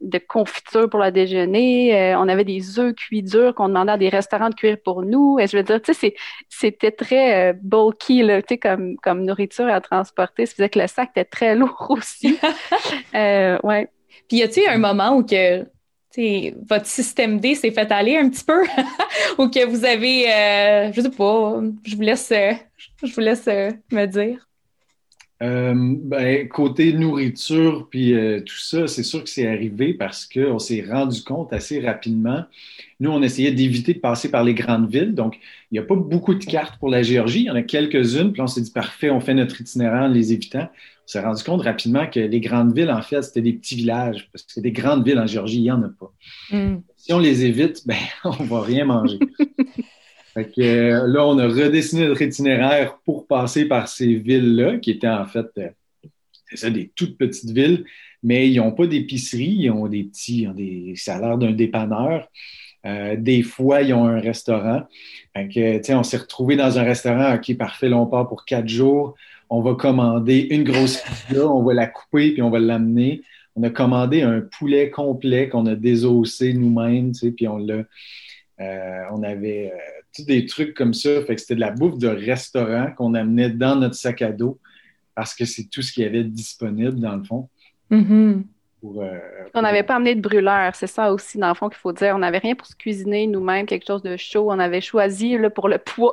[0.00, 1.96] de confitures pour le déjeuner.
[1.96, 5.02] Euh, on avait des œufs cuits durs qu'on demandait à des restaurants de cuire pour
[5.02, 5.38] nous.
[5.38, 6.14] Et je veux dire, tu sais,
[6.50, 10.44] c'était très euh, bulky, là, tu sais, comme, comme nourriture à transporter.
[10.44, 12.38] Ça faisait que le sac était très lourd aussi.
[13.14, 13.88] ouais.
[14.28, 15.66] Puis y a-t-il un moment où que
[16.68, 18.62] votre système D s'est fait aller un petit peu
[19.38, 22.52] ou que vous avez, euh, je sais pas, je vous laisse, euh,
[23.02, 24.48] je vous laisse euh, me dire.
[25.40, 28.14] Ben, côté nourriture puis
[28.46, 32.44] tout ça, c'est sûr que c'est arrivé parce qu'on s'est rendu compte assez rapidement.
[32.98, 35.14] Nous, on essayait d'éviter de passer par les grandes villes.
[35.14, 35.38] Donc,
[35.70, 37.40] il n'y a pas beaucoup de cartes pour la Géorgie.
[37.40, 38.32] Il y en a quelques-unes.
[38.32, 40.70] Puis on s'est dit, parfait, on fait notre itinéraire en les évitant
[41.04, 44.28] on s'est rendu compte rapidement que les grandes villes, en fait, c'était des petits villages,
[44.32, 46.12] parce que des grandes villes en Géorgie, il n'y en a pas.
[46.50, 46.76] Mm.
[46.96, 49.18] Si on les évite, ben, on ne va rien manger.
[50.34, 54.92] fait que, euh, là, on a redessiné notre itinéraire pour passer par ces villes-là, qui
[54.92, 55.68] étaient en fait, euh,
[56.54, 57.84] ça, des toutes petites villes,
[58.22, 62.28] mais ils n'ont pas d'épicerie, ils ont des petits, des, ça a l'air d'un dépanneur.
[62.86, 64.82] Euh, des fois, ils ont un restaurant.
[65.34, 68.68] Fait que, on s'est retrouvé dans un restaurant, OK, parfait, là, on part pour quatre
[68.68, 69.14] jours
[69.54, 73.22] on va commander une grosse pizza, on va la couper puis on va l'amener.
[73.56, 77.84] On a commandé un poulet complet qu'on a désossé nous-mêmes, tu sais, puis on l'a.
[78.60, 79.78] Euh, on avait euh,
[80.14, 81.22] tous des trucs comme ça.
[81.24, 84.58] Fait que c'était de la bouffe de restaurant qu'on amenait dans notre sac à dos
[85.14, 87.48] parce que c'est tout ce qu'il y avait disponible dans le fond.
[88.84, 89.18] Euh,
[89.54, 92.14] on n'avait pas amené de brûleur, c'est ça aussi, dans le fond, qu'il faut dire.
[92.14, 94.50] On n'avait rien pour se cuisiner nous-mêmes, quelque chose de chaud.
[94.50, 96.12] On avait choisi là, pour le poids,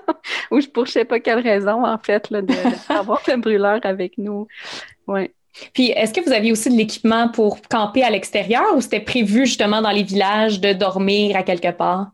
[0.50, 4.18] ou pour je ne sais pas quelle raison, en fait, là, d'avoir le brûleur avec
[4.18, 4.46] nous.
[5.06, 5.34] Ouais.
[5.74, 9.46] Puis, est-ce que vous aviez aussi de l'équipement pour camper à l'extérieur ou c'était prévu
[9.46, 12.10] justement dans les villages de dormir à quelque part?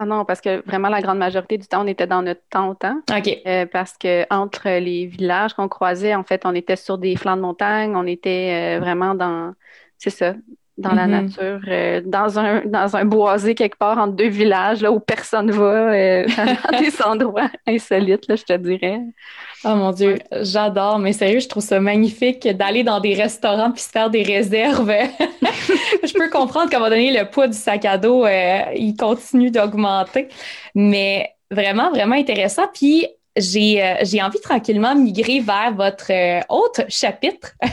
[0.00, 2.84] Ah non, parce que vraiment la grande majorité du temps, on était dans notre tente.
[2.84, 3.02] Hein?
[3.10, 3.36] OK.
[3.46, 7.36] Euh, parce que entre les villages qu'on croisait, en fait, on était sur des flancs
[7.36, 9.54] de montagne, on était euh, vraiment dans,
[9.96, 10.34] c'est ça,
[10.76, 11.22] dans la mm-hmm.
[11.22, 15.50] nature, euh, dans, un, dans un boisé quelque part entre deux villages là, où personne
[15.50, 15.90] va,
[16.26, 19.00] dans des endroits insolites, là, je te dirais.
[19.64, 23.82] Oh mon Dieu, j'adore, mais sérieux, je trouve ça magnifique d'aller dans des restaurants puis
[23.82, 24.88] se faire des réserves.
[26.04, 28.94] je peux comprendre qu'à un moment donné, le poids du sac à dos, euh, il
[28.96, 30.28] continue d'augmenter,
[30.76, 32.68] mais vraiment, vraiment intéressant.
[32.72, 37.54] Puis euh, j'ai envie tranquillement migrer vers votre euh, autre chapitre,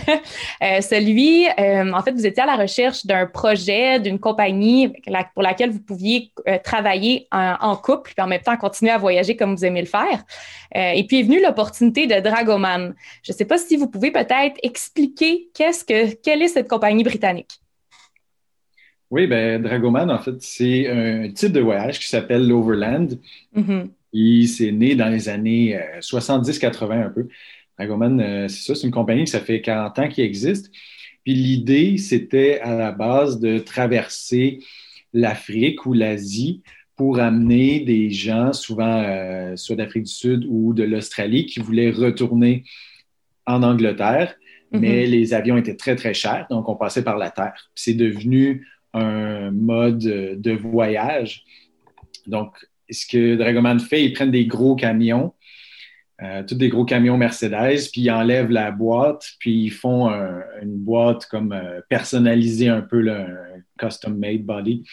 [0.63, 4.93] euh, celui, en fait, vous étiez à la recherche d'un projet, d'une compagnie
[5.33, 6.31] pour laquelle vous pouviez
[6.63, 10.23] travailler en, couple, puis en même temps continuer à voyager comme vous aimez le faire.
[10.73, 12.93] et puis est venue l'opportunité de Dragoman.
[13.23, 17.03] Je ne sais pas si vous pouvez peut-être expliquer qu'est-ce que, quelle est cette compagnie
[17.03, 17.59] britannique.
[19.11, 23.17] Oui, ben Dragoman, en fait, c'est un type de voyage qui s'appelle l'Overland.
[23.55, 23.87] Mm-hmm.
[24.17, 27.27] Il s'est né dans les années 70-80 euh, un peu.
[27.77, 30.71] Dragoman, euh, c'est ça, c'est une compagnie qui ça fait 40 ans qu'il existe.
[31.25, 34.59] Puis l'idée, c'était à la base de traverser
[35.11, 36.63] l'Afrique ou l'Asie
[36.95, 41.91] pour amener des gens, souvent euh, soit d'Afrique du Sud ou de l'Australie, qui voulaient
[41.91, 42.63] retourner
[43.45, 44.33] en Angleterre,
[44.71, 44.79] mm-hmm.
[44.79, 47.69] mais les avions étaient très, très chers, donc on passait par la terre.
[47.75, 51.43] C'est devenu un mode de voyage.
[52.27, 52.55] Donc,
[52.89, 55.33] ce que Dragoman fait, ils prennent des gros camions,
[56.23, 60.09] euh, tous des gros camions Mercedes, puis ils enlèvent la boîte, puis ils font
[60.61, 63.27] une boîte comme euh, personnalisée un peu, un
[63.77, 64.83] custom-made body,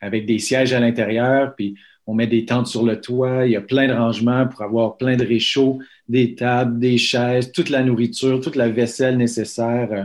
[0.00, 1.74] avec des sièges à l'intérieur, puis
[2.06, 4.96] on met des tentes sur le toit, il y a plein de rangements pour avoir
[4.96, 10.04] plein de réchauds, des tables, des chaises, toute la nourriture, toute la vaisselle nécessaire euh,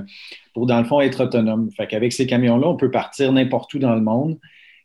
[0.53, 1.71] pour, dans le fond, être autonome.
[1.71, 4.37] Fait qu'avec ces camions-là, on peut partir n'importe où dans le monde.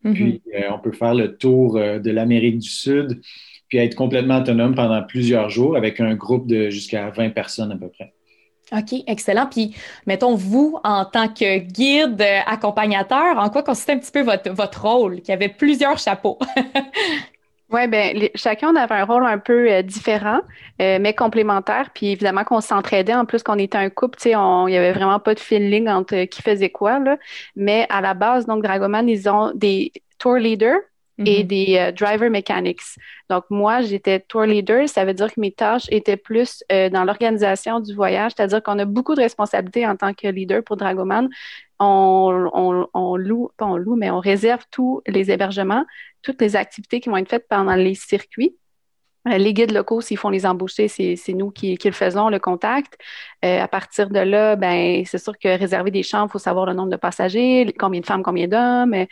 [0.03, 3.21] Puis euh, on peut faire le tour euh, de l'Amérique du Sud,
[3.69, 7.77] puis être complètement autonome pendant plusieurs jours avec un groupe de jusqu'à 20 personnes à
[7.77, 8.15] peu près.
[8.73, 9.47] OK, excellent.
[9.47, 9.75] Puis,
[10.07, 14.51] mettons, vous, en tant que guide, euh, accompagnateur, en quoi consistait un petit peu votre,
[14.53, 16.39] votre rôle, qui avait plusieurs chapeaux?
[17.73, 20.41] Oui, bien, chacun avait un rôle un peu euh, différent,
[20.83, 21.91] euh, mais complémentaire.
[21.95, 23.15] Puis évidemment qu'on s'entraidait.
[23.15, 25.89] En plus qu'on était un couple, tu sais, il n'y avait vraiment pas de feeling
[25.89, 26.99] entre euh, qui faisait quoi.
[26.99, 27.17] Là.
[27.55, 30.81] Mais à la base, donc, Dragoman, ils ont des tour leaders
[31.19, 31.47] et mm-hmm.
[31.47, 32.81] des driver mechanics.
[33.29, 34.89] Donc, moi, j'étais tour leader.
[34.89, 38.87] Ça veut dire que mes tâches étaient plus dans l'organisation du voyage, c'est-à-dire qu'on a
[38.87, 41.29] beaucoup de responsabilités en tant que leader pour Dragoman
[41.81, 45.85] on, loue, pas on loue, mais on réserve tous les hébergements,
[46.23, 48.57] toutes les activités qui vont être faites pendant les circuits.
[49.29, 52.97] Euh, les guides locaux, s'ils font les embaucher, c'est nous qui, le faisons, le contact.
[53.45, 56.65] Euh, à partir de là, ben, c'est sûr que réserver des chambres, il faut savoir
[56.65, 59.07] le nombre de passagers, combien de femmes, combien d'hommes.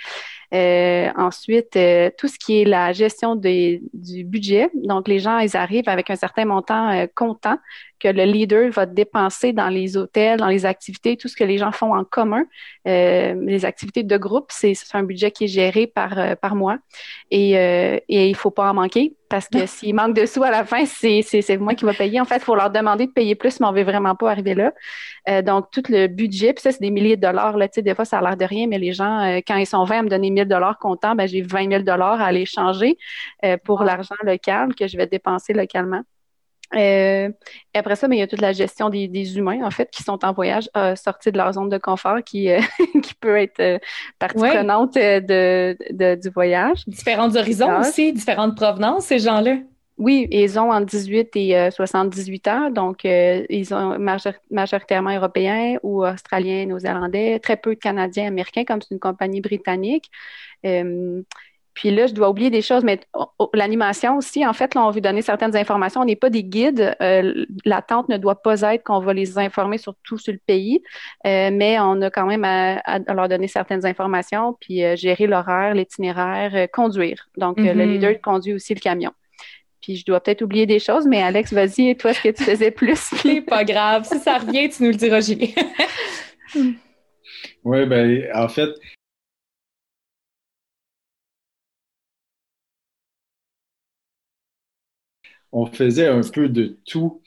[0.54, 1.78] Euh, ensuite,
[2.18, 4.70] tout ce qui est la gestion du budget.
[4.74, 7.58] Donc, les gens, ils arrivent avec un certain montant comptant
[7.98, 11.58] que le leader va dépenser dans les hôtels, dans les activités, tout ce que les
[11.58, 12.44] gens font en commun.
[12.86, 16.78] Euh, les activités de groupe, c'est un budget qui est géré par, euh, par mois
[17.30, 20.42] et, euh, et il ne faut pas en manquer parce que s'il manque de sous
[20.42, 22.20] à la fin, c'est moi qui va payer.
[22.20, 24.30] En fait, il faut leur demander de payer plus, mais on ne veut vraiment pas
[24.30, 25.42] arriver là.
[25.42, 27.58] donc, tout le budget, puis ça, c'est des milliers de dollars.
[27.58, 29.98] Là, des fois, ça a l'air de rien, mais les gens, quand ils sont 20
[29.98, 32.98] à me donner 1000 dollars comptant, ben, j'ai 20 000 dollars à aller changer
[33.64, 36.02] pour l'argent local que je vais dépenser localement.
[36.74, 37.30] Euh,
[37.74, 40.24] après ça, mais il y a toute la gestion des, humains, en fait, qui sont
[40.24, 42.60] en voyage, euh, sortis de leur zone de confort, qui, euh,
[43.02, 43.78] qui peut être euh,
[44.18, 46.84] partie prenante de, du voyage.
[46.86, 49.56] Différents horizons aussi, différentes provenances, ces gens-là.
[49.98, 53.98] Oui, ils ont entre 18 et 78 ans, donc ils sont
[54.50, 60.10] majoritairement européens ou australiens, néo-zélandais, très peu de Canadiens, américains, comme c'est une compagnie britannique.
[61.78, 62.98] Puis là, je dois oublier des choses, mais
[63.54, 66.00] l'animation aussi, en fait, là, on veut donner certaines informations.
[66.00, 66.96] On n'est pas des guides.
[67.00, 70.82] Euh, L'attente ne doit pas être qu'on va les informer sur tout sur le pays,
[71.24, 75.74] euh, mais on a quand même à, leur donner certaines informations, puis euh, gérer l'horaire,
[75.74, 77.28] l'itinéraire, conduire.
[77.36, 77.92] Donc, le mm-hmm.
[77.92, 79.12] leader conduit aussi le camion.
[79.88, 82.70] Puis je dois peut-être oublier des choses, mais Alex, vas-y, toi, ce que tu faisais
[82.70, 82.94] plus?
[83.22, 84.04] C'est pas grave.
[84.04, 85.54] Si ça revient, tu nous le diras, Julie.
[87.64, 88.68] oui, ben en fait,
[95.52, 97.22] on faisait un peu de tout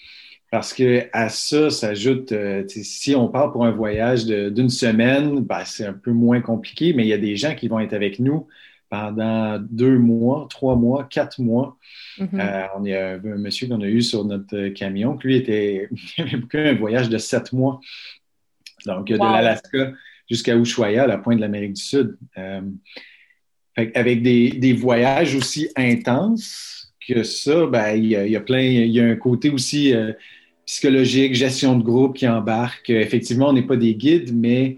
[0.52, 5.65] parce que à ça s'ajoute, euh, si on part pour un voyage d'une semaine, ben,
[5.65, 8.19] c'est un peu moins compliqué, mais il y a des gens qui vont être avec
[8.19, 8.47] nous
[8.91, 11.77] pendant deux mois, trois mois, quatre mois.
[12.19, 12.39] Mm-hmm.
[12.39, 16.23] Euh, on y a un, monsieur qu'on a eu sur notre camion, lui était, il
[16.23, 17.80] avait bouclé un voyage de sept mois.
[18.86, 19.93] Donc, de l'Alaska
[20.30, 22.17] jusqu'à Ushuaia, la pointe de l'Amérique du Sud.
[22.38, 22.62] Euh,
[23.77, 28.99] avec des, des, voyages aussi intenses, que ça, ben, il, y a, plein, il y
[28.99, 30.12] a un côté aussi euh,
[30.65, 32.89] psychologique, gestion de groupe qui embarque.
[32.89, 34.75] Effectivement, on n'est pas des guides, mais,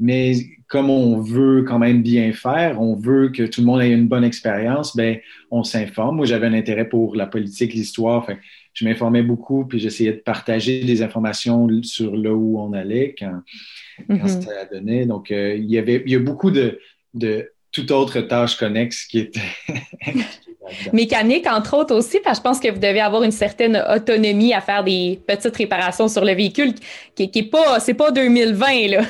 [0.00, 0.32] mais
[0.68, 4.06] comme on veut quand même bien faire, on veut que tout le monde ait une
[4.06, 5.18] bonne expérience, ben,
[5.50, 6.16] on s'informe.
[6.16, 8.28] Moi, j'avais un intérêt pour la politique, l'histoire.
[8.74, 13.42] je m'informais beaucoup, puis j'essayais de partager des informations sur là où on allait quand,
[14.08, 14.42] mm-hmm.
[14.42, 15.06] ça donnait.
[15.06, 16.78] Donc, euh, il, y avait, il y a beaucoup de,
[17.14, 19.40] de toute autre tâche connexe qui était
[20.92, 24.52] Mécanique, entre autres aussi, parce que je pense que vous devez avoir une certaine autonomie
[24.54, 26.74] à faire des petites réparations sur le véhicule,
[27.14, 29.00] qui, qui est pas, c'est pas 2020, là.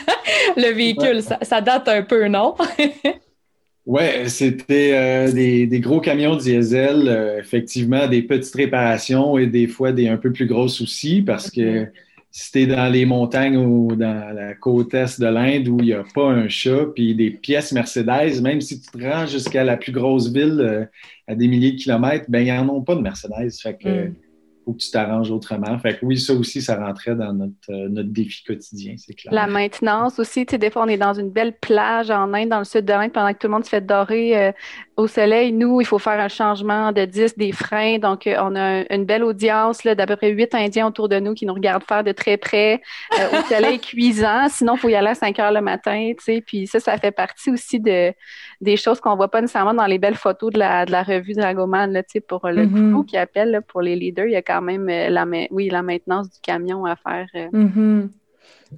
[0.56, 2.54] le véhicule, ça, date un peu, non?
[3.86, 9.92] oui, c'était euh, des, gros camions diesel, euh, effectivement, des petites réparations et des fois
[9.92, 11.86] des un peu plus gros soucis parce que
[12.36, 15.92] si tu dans les montagnes ou dans la côte est de l'Inde où il n'y
[15.92, 19.76] a pas un chat, puis des pièces Mercedes, même si tu te rends jusqu'à la
[19.76, 20.84] plus grosse ville euh,
[21.28, 23.52] à des milliers de kilomètres, ben ils n'en ont pas de Mercedes.
[23.62, 24.14] Fait que, mm
[24.64, 25.78] faut que tu t'arranges autrement.
[25.78, 29.32] Fait que oui, ça aussi, ça rentrait dans notre, euh, notre défi quotidien, c'est clair.
[29.32, 32.48] La maintenance aussi, tu sais, des fois, on est dans une belle plage en Inde,
[32.48, 34.52] dans le sud de l'Inde, pendant que tout le monde se fait dorer euh,
[34.96, 35.52] au soleil.
[35.52, 37.98] Nous, il faut faire un changement de disque des freins.
[37.98, 41.34] Donc, euh, on a une belle audience d'à peu près huit Indiens autour de nous
[41.34, 42.80] qui nous regardent faire de très près
[43.32, 44.48] au soleil cuisant.
[44.48, 46.40] Sinon, il faut y aller à 5 heures le matin, tu sais.
[46.40, 48.12] Puis ça, ça fait partie aussi de,
[48.64, 51.34] des choses qu'on voit pas nécessairement dans les belles photos de la, de la revue
[51.34, 54.26] Dragoman, là, tu sais, pour le mm qui appelle, pour les leaders.
[54.26, 57.26] Il y a quand même euh, la, oui, la maintenance du camion à faire.
[57.34, 57.48] Euh.
[57.52, 58.08] Mm-hmm.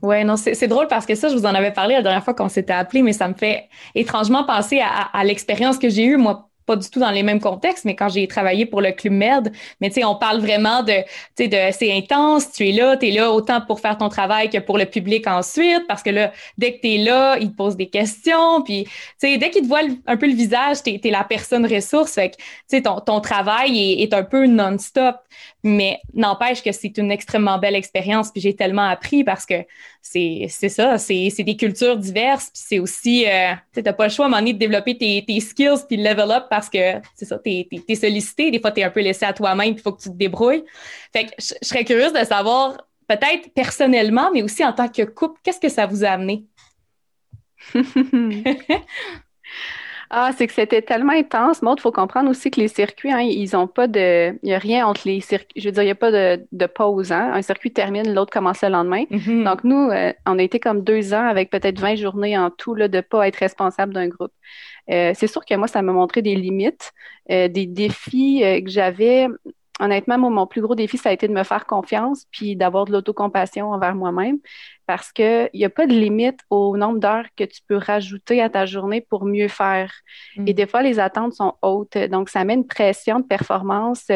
[0.02, 2.34] Oui, non, c'est drôle parce que ça, je vous en avais parlé la dernière fois
[2.34, 6.50] qu'on s'était appelé, mais ça me fait étrangement penser à l'expérience que j'ai eue, moi,
[6.66, 9.52] pas du tout dans les mêmes contextes, mais quand j'ai travaillé pour le Club Med,
[9.80, 10.92] mais tu sais, on parle vraiment de,
[11.36, 14.08] tu sais, de c'est intense, tu es là, tu es là autant pour faire ton
[14.08, 17.50] travail que pour le public ensuite, parce que là, dès que tu es là, ils
[17.50, 20.82] te posent des questions, puis, tu sais, dès qu'ils te voient un peu le visage,
[20.82, 24.24] tu es, la personne ressource, fait que, tu sais, ton, ton travail est, est un
[24.24, 25.16] peu non-stop,
[25.66, 29.64] mais n'empêche que c'est une extrêmement belle expérience, puis j'ai tellement appris parce que
[30.00, 34.26] c'est ça, c'est des cultures diverses, puis c'est aussi, euh, tu n'as pas le choix
[34.26, 37.24] à un moment donné de développer tes, tes skills puis level up parce que c'est
[37.24, 39.90] ça, tu es, sollicité, des fois tu es un peu laissé à toi-même, il faut
[39.92, 40.62] que tu te débrouilles.
[41.12, 42.76] Fait que je, je serais curieuse de savoir,
[43.08, 46.44] peut-être personnellement, mais aussi en tant que couple, qu'est-ce que ça vous a amené?
[50.10, 51.62] Ah, c'est que c'était tellement intense.
[51.62, 54.30] Maud, il faut comprendre aussi que les circuits, hein, ils n'ont pas de.
[54.42, 55.60] Il n'y a rien entre les circuits.
[55.60, 57.12] Je veux dire, il n'y a pas de, pause.
[57.12, 57.32] Hein.
[57.32, 59.04] Un circuit termine, l'autre commence le lendemain.
[59.10, 59.44] Mm-hmm.
[59.44, 62.74] Donc, nous, euh, on a été comme deux ans avec peut-être 20 journées en tout
[62.74, 64.32] là, de ne pas être responsable d'un groupe.
[64.90, 66.92] Euh, c'est sûr que moi, ça m'a montré des limites,
[67.30, 69.26] euh, des défis que j'avais
[69.80, 72.92] honnêtement, mon plus gros défi, ça a été de me faire confiance puis d'avoir de
[72.92, 74.38] l'autocompassion envers moi-même
[74.86, 78.48] parce qu'il n'y a pas de limite au nombre d'heures que tu peux rajouter à
[78.48, 79.92] ta journée pour mieux faire.
[80.36, 80.54] Et mm.
[80.54, 81.98] des fois, les attentes sont hautes.
[81.98, 84.06] Donc, ça met une pression de performance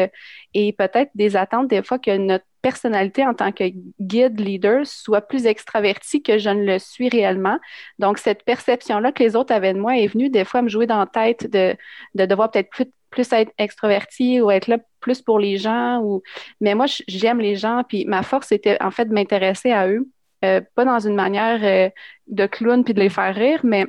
[0.53, 3.65] et peut-être des attentes des fois que notre personnalité en tant que
[3.99, 7.59] guide leader soit plus extravertie que je ne le suis réellement.
[7.99, 10.87] Donc, cette perception-là que les autres avaient de moi est venue des fois me jouer
[10.87, 11.75] dans la tête de,
[12.15, 15.99] de devoir peut-être plus, plus être extraverti ou être là plus pour les gens.
[16.01, 16.23] Ou...
[16.59, 20.09] Mais moi, j'aime les gens, puis ma force était en fait de m'intéresser à eux,
[20.43, 21.89] euh, pas dans une manière euh,
[22.27, 23.85] de clown puis de les faire rire, mais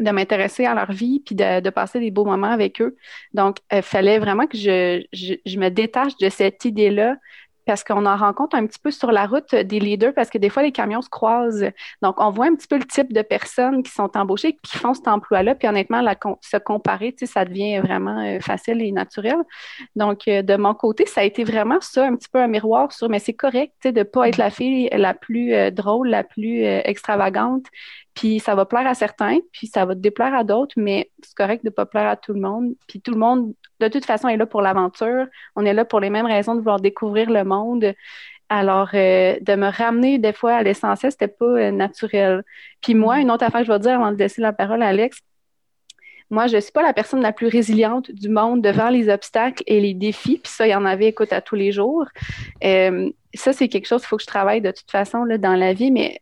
[0.00, 2.96] de m'intéresser à leur vie puis de, passer des beaux moments avec eux.
[3.32, 7.16] Donc, il fallait vraiment que je, je me détache de cette idée-là
[7.66, 10.48] parce qu'on en rencontre un petit peu sur la route des leaders parce que des
[10.48, 11.70] fois, les camions se croisent.
[12.02, 14.76] Donc, on voit un petit peu le type de personnes qui sont embauchées et qui
[14.78, 15.54] font cet emploi-là.
[15.54, 16.02] Puis honnêtement,
[16.40, 19.36] se comparer, ça devient vraiment euh, facile et naturel.
[19.96, 22.92] Donc, euh, de mon côté, ça a été vraiment ça, un petit peu un miroir
[22.92, 26.24] sur, mais c'est correct de ne pas être la fille la plus euh, drôle, la
[26.24, 27.64] plus extravagante.
[28.14, 31.64] Puis ça va plaire à certains, puis ça va déplaire à d'autres, mais c'est correct
[31.64, 32.74] de ne pas plaire à tout le monde.
[32.86, 35.26] Puis tout le monde de toute façon, est là pour l'aventure.
[35.56, 37.94] On est là pour les mêmes raisons de vouloir découvrir le monde.
[38.48, 42.44] Alors, euh, de me ramener des fois à l'essentiel, c'était pas euh, naturel.
[42.80, 44.88] Puis moi, une autre affaire que je vais dire avant de laisser la parole à
[44.88, 45.18] Alex,
[46.30, 49.62] moi, je ne suis pas la personne la plus résiliente du monde devant les obstacles
[49.66, 50.38] et les défis.
[50.42, 52.06] Puis ça, il y en avait, écoute, à tous les jours.
[52.64, 55.54] Euh, ça, c'est quelque chose qu'il faut que je travaille de toute façon là, dans
[55.54, 55.90] la vie.
[55.90, 56.20] Mais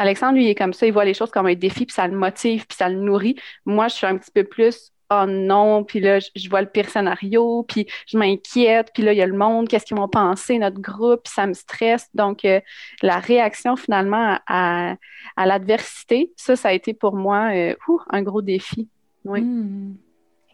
[0.00, 0.86] Alexandre, lui, il est comme ça.
[0.86, 3.36] Il voit les choses comme un défi, puis ça le motive, puis ça le nourrit.
[3.66, 6.88] Moi, je suis un petit peu plus oh non, puis là, je, vois le pire
[6.88, 10.58] scénario, puis je m'inquiète, puis là, il y a le monde, qu'est-ce qu'ils vont penser,
[10.58, 12.08] notre groupe, ça me stresse.
[12.14, 12.60] Donc, euh,
[13.02, 14.96] la réaction finalement à,
[15.36, 17.74] l'adversité, ça, ça a été pour moi euh,
[18.10, 18.88] un gros défi.
[19.24, 19.42] Oui.
[19.42, 19.96] Hmm.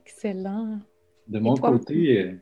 [0.00, 0.80] excellent.
[1.28, 2.32] De mon côté, euh,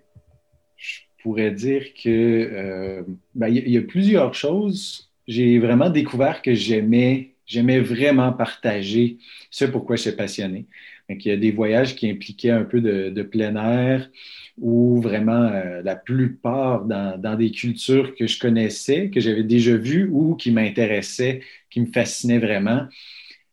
[0.76, 5.10] je pourrais dire que ben, il y, a plusieurs choses.
[5.26, 9.18] J'ai vraiment découvert que j'aimais, j'aimais vraiment partager
[9.50, 10.66] ce pourquoi je suis passionné.
[11.08, 14.10] Donc, il y a des voyages qui impliquaient un peu de, plein air
[14.58, 20.08] ou vraiment euh, la plupart dans, des cultures que je connaissais, que j'avais déjà vues
[20.10, 22.87] ou qui m'intéressaient, qui me fascinaient vraiment.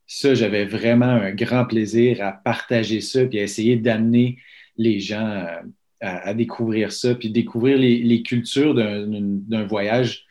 [0.08, 4.38] Ça, j'avais vraiment un grand plaisir à partager ça puis à essayer d'amener
[4.78, 5.62] les gens euh,
[6.02, 10.26] à, découvrir ça, puis découvrir les, cultures d'un voyage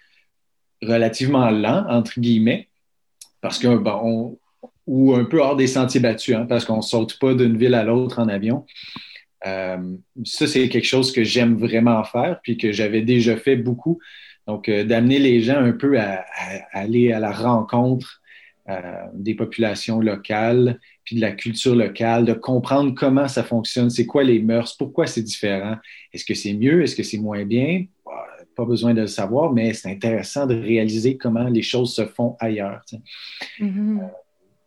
[0.82, 2.68] relativement lent, entre guillemets,
[3.40, 4.38] parce que bon,
[4.86, 7.74] ou un peu hors des sentiers battus, hein, parce qu'on ne saute pas d'une ville
[7.74, 8.66] à l'autre en avion.
[9.46, 9.78] Euh,
[10.24, 13.98] ça, c'est quelque chose que j'aime vraiment faire, puis que j'avais déjà fait beaucoup.
[14.46, 16.24] Donc, euh, d'amener les gens un peu à,
[16.72, 18.19] aller à la rencontre
[19.14, 24.22] des populations locales, puis de la culture locale, de comprendre comment ça fonctionne, c'est quoi
[24.22, 25.76] les mœurs, pourquoi c'est différent,
[26.12, 29.52] est-ce que c'est mieux, est-ce que c'est moins bien, bah, pas besoin de le savoir,
[29.52, 32.82] mais c'est intéressant de réaliser comment les choses se font ailleurs.
[33.58, 34.08] Mm-hmm.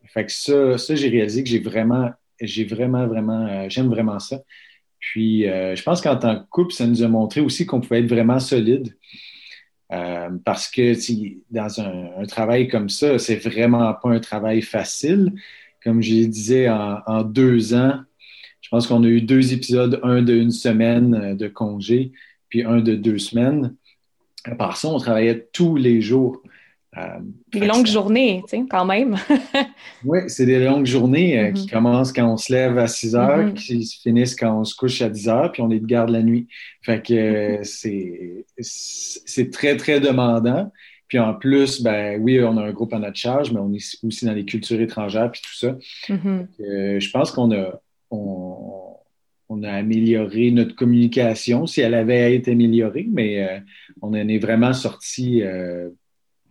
[0.05, 4.19] Fait que ça, ça j'ai réalisé que j'ai vraiment, j'ai vraiment, vraiment, euh, j'aime vraiment
[4.19, 4.41] ça.
[4.99, 7.99] Puis, euh, je pense qu'en tant que couple, ça nous a montré aussi qu'on pouvait
[7.99, 8.95] être vraiment solide.
[9.93, 10.93] Euh, parce que
[11.51, 15.31] dans un, travail comme ça, c'est vraiment pas un travail facile.
[15.83, 17.99] Comme je disais, en, en deux ans,
[18.61, 22.11] je pense qu'on a eu deux épisodes, un d'une semaine de congé,
[22.49, 23.75] puis un de deux semaines.
[24.45, 26.41] À part ça, on travaillait tous les jours.
[26.97, 27.19] Euh,
[27.51, 29.15] des longues journées, tu sais, quand même.
[30.05, 31.71] oui, c'est des longues journées euh, qui mm-hmm.
[31.71, 33.53] commencent quand on se lève à 6 heures, mm-hmm.
[33.53, 36.09] qui se finissent quand on se couche à 10 heures, puis on est de garde
[36.09, 36.47] la nuit.
[36.83, 38.45] Fait que euh, mm-hmm.
[38.59, 40.71] c'est très, très demandant.
[41.07, 43.97] Puis en plus, ben oui, on a un groupe à notre charge, mais on est
[44.03, 45.75] aussi dans les cultures étrangères, puis tout ça.
[46.09, 53.61] je pense qu'on a, on, a amélioré notre communication, si elle avait été améliorée, mais
[54.01, 55.43] on en est vraiment sorti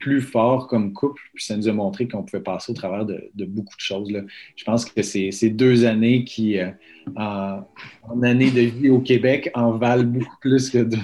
[0.02, 1.22] plus fort comme couple.
[1.34, 4.10] Puis ça nous a montré qu'on pouvait passer au travers de, beaucoup de choses.
[4.10, 4.20] Là.
[4.56, 6.70] Je pense que c'est ces deux années qui, euh,
[7.16, 10.96] en, année de vie au Québec, en valent beaucoup plus que de.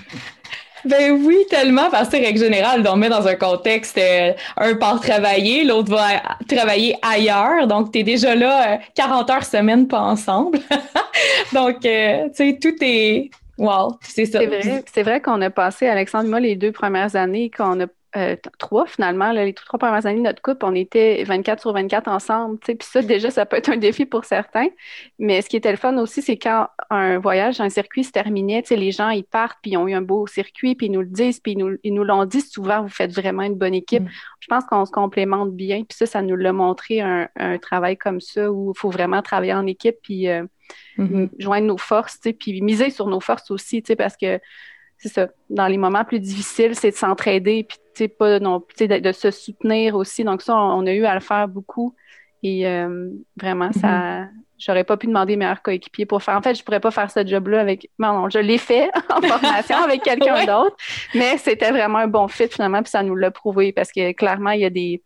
[0.85, 5.01] Ben oui, tellement, parce que règle générale, on met dans un contexte, euh, un part
[5.01, 10.01] travailler, l'autre va travailler ailleurs, donc tu es déjà là 40 euh, heures semaine, pas
[10.01, 10.61] ensemble.
[11.53, 13.31] donc, euh, tu sais, tout est...
[13.59, 14.39] Wow, c'est ça.
[14.39, 17.81] C'est vrai, c'est vrai qu'on a passé, Alexandre et moi, les deux premières années, qu'on
[17.81, 17.87] a
[18.17, 19.33] euh, trois finalement.
[19.33, 22.59] les trois premières années de notre couple, on était 24 sur 24 ensemble.
[22.59, 24.69] Puis ça, déjà, ça peut être un défi pour certains.
[25.19, 28.63] Mais ce qui était le fun aussi, c'est quand un voyage, un circuit se terminait,
[28.71, 31.09] les gens, ils partent, puis ils ont eu un beau circuit, puis ils nous le
[31.09, 34.05] disent, puis ils nous, l'ont dit souvent, vous faites vraiment une bonne équipe.
[34.05, 34.11] Mm.
[34.41, 35.85] Je pense qu'on se complémente bien.
[35.85, 37.29] Puis ça, ça nous l'a montré un,
[37.61, 40.45] travail comme ça où il faut vraiment travailler en équipe, puis euh,
[40.97, 41.29] mm-hmm.
[41.39, 44.41] joindre nos forces, puis miser sur nos forces aussi, parce que
[44.99, 45.29] c'est ça.
[45.49, 49.97] Dans les moments plus difficiles, c'est de s'entraider, puis pas non, de, de, se soutenir
[49.97, 50.23] aussi.
[50.23, 51.97] Donc ça, on, a eu à le faire beaucoup.
[52.45, 54.29] Et euh, vraiment, ça, mm-hmm.
[54.59, 56.37] j'aurais pas pu demander meilleur coéquipier pour faire.
[56.37, 57.91] En fait, je pourrais pas faire ce job-là avec.
[57.99, 60.77] Non, non, je l'ai fait en formation avec quelqu'un d'autre,
[61.15, 64.51] mais c'était vraiment un bon fit finalement, puis ça nous l'a prouvé parce que clairement,
[64.51, 65.03] il y a des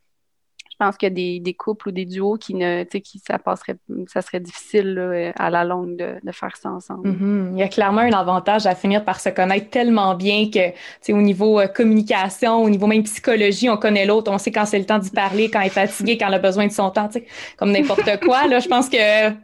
[0.83, 3.77] pense qu'il y a des, des, couples ou des duos qui ne, qui ça passerait,
[4.09, 7.09] ça serait difficile à la longue de, de, faire ça ensemble.
[7.09, 7.53] Mm-hmm.
[7.53, 11.23] Il y a clairement un avantage à finir par se connaître tellement bien que, au
[11.23, 14.87] niveau euh, communication, au niveau même psychologie, on connaît l'autre, on sait quand c'est le
[14.87, 17.09] temps d'y parler, quand il est fatigué, quand il a besoin de son temps,
[17.57, 18.47] comme n'importe quoi.
[18.47, 18.97] Là, je pense que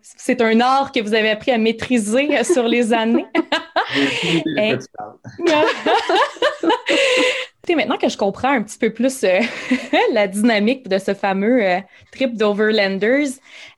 [0.02, 3.26] c'est un art que vous avez appris à maîtriser euh, sur les années.
[7.74, 9.40] maintenant que je comprends un petit peu plus euh,
[10.12, 11.80] la dynamique de ce fameux euh,
[12.12, 13.28] trip d'Overlanders,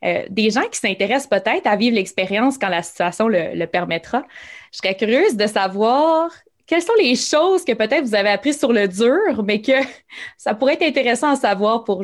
[0.03, 4.23] euh, des gens qui s'intéressent peut-être à vivre l'expérience quand la situation le, permettra,
[4.71, 6.31] je serais curieuse de savoir
[6.65, 9.73] quelles sont les choses que peut-être vous avez apprises sur le dur, mais que
[10.37, 12.03] ça pourrait être intéressant à savoir pour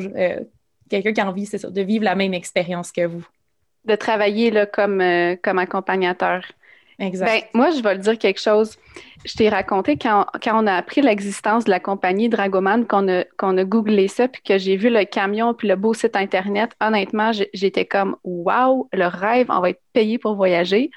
[0.90, 3.26] quelqu'un qui a envie de vivre la même expérience que vous.
[3.84, 5.02] De travailler là, comme,
[5.42, 6.42] comme accompagnateur.
[6.98, 7.26] Exact.
[7.26, 8.76] Ben, moi, je vais le dire quelque chose.
[9.24, 13.24] Je t'ai raconté quand, quand, on a appris l'existence de la compagnie Dragoman, qu'on a,
[13.36, 16.72] qu'on a googlé ça, puis que j'ai vu le camion, puis le beau site Internet.
[16.80, 20.90] Honnêtement, j'étais comme, wow, le rêve, on va être payé pour voyager.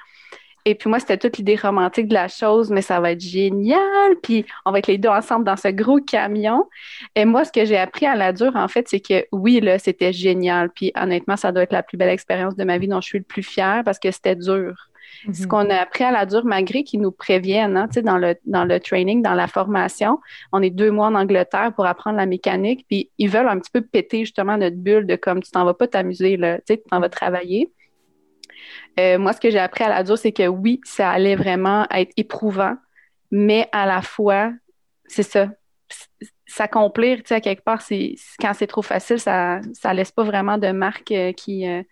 [0.66, 4.16] Et puis moi, c'était toute l'idée romantique de la chose, mais ça va être génial.
[4.22, 6.68] Puis on va être les deux ensemble dans ce gros camion.
[7.16, 9.80] Et moi, ce que j'ai appris à la dure, en fait, c'est que oui, là,
[9.80, 10.70] c'était génial.
[10.70, 13.18] Puis honnêtement, ça doit être la plus belle expérience de ma vie dont je suis
[13.18, 14.91] le plus fière parce que c'était dur.
[15.34, 15.47] Ce mhm.
[15.47, 18.80] qu'on a appris à la dure, malgré qu'ils nous préviennent, hein, dans, le, dans le
[18.80, 20.19] training, dans la formation,
[20.51, 23.72] on est deux mois en Angleterre pour apprendre la mécanique, puis ils veulent un petit
[23.72, 27.09] peu péter justement notre bulle de comme tu t'en vas pas t'amuser, tu t'en vas
[27.09, 27.72] travailler.
[28.99, 31.86] Euh, moi, ce que j'ai appris à la dure, c'est que oui, ça allait vraiment
[31.91, 32.76] être éprouvant,
[33.30, 34.51] mais à la fois,
[35.05, 35.49] c'est ça,
[36.47, 40.24] s'accomplir, tu sais, à quelque part, c'est quand c'est trop facile, ça ça laisse pas
[40.24, 41.84] vraiment de marque euh, qui euh,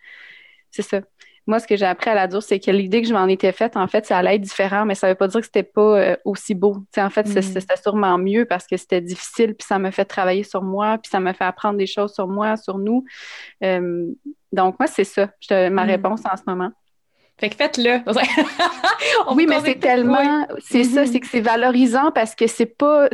[0.72, 1.02] c'est ça
[1.50, 3.52] moi, ce que j'ai appris à la dure, c'est que l'idée que je m'en étais
[3.52, 5.64] faite, en fait, ça allait être différent, mais ça ne veut pas dire que c'était
[5.64, 6.78] pas euh, aussi beau.
[6.96, 7.42] en fait, mm.
[7.42, 11.10] c'était sûrement mieux parce que c'était difficile, puis ça m'a fait travailler sur moi, puis
[11.10, 13.04] ça m'a fait apprendre des choses sur moi, sur nous.
[13.64, 14.08] Euh,
[14.52, 15.80] donc, moi, c'est ça, ma mm.
[15.80, 16.72] réponse en ce moment.
[17.40, 18.02] Fait que faites-le.
[19.36, 21.12] oui, mais c'est tellement, c'est ça, mm-hmm.
[21.12, 23.08] c'est que c'est valorisant parce que c'est pas,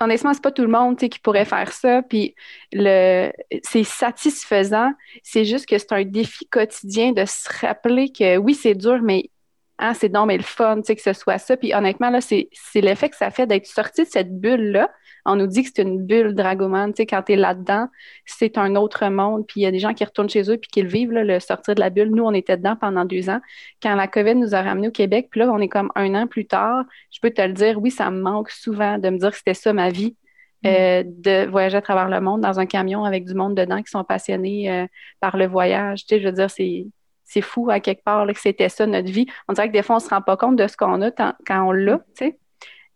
[0.00, 2.02] honnêtement, c'est pas tout le monde qui pourrait faire ça.
[2.02, 2.34] Puis
[2.72, 3.30] le,
[3.62, 4.90] c'est satisfaisant.
[5.22, 9.30] C'est juste que c'est un défi quotidien de se rappeler que oui, c'est dur, mais
[9.78, 11.56] hein, c'est non, mais le fun, que ce soit ça.
[11.56, 14.90] Puis honnêtement, là, c'est, c'est l'effet que ça fait d'être sorti de cette bulle-là
[15.28, 16.92] on nous dit que c'est une bulle Dragoman.
[16.92, 17.88] Tu sais, quand tu es là-dedans,
[18.24, 19.46] c'est un autre monde.
[19.46, 21.38] Puis il y a des gens qui retournent chez eux puis qui le vivent, le
[21.38, 22.10] sortir de la bulle.
[22.10, 23.40] Nous, on était dedans pendant deux ans.
[23.82, 26.26] Quand la COVID nous a ramenés au Québec, puis là, on est comme un an
[26.26, 29.30] plus tard, je peux te le dire, oui, ça me manque souvent de me dire
[29.30, 30.16] que c'était ça ma vie.
[30.64, 30.66] Mm.
[30.66, 33.90] Euh, de voyager à travers le monde dans un camion avec du monde dedans qui
[33.90, 34.86] sont passionnés euh,
[35.20, 36.04] par le voyage.
[36.04, 36.86] Tu sais, je veux dire, c'est
[37.28, 39.26] c'est fou à quelque part que c'était ça notre vie.
[39.48, 41.34] On dirait que des fois, on se rend pas compte de ce qu'on a quand
[41.48, 42.38] on l'a, tu sais.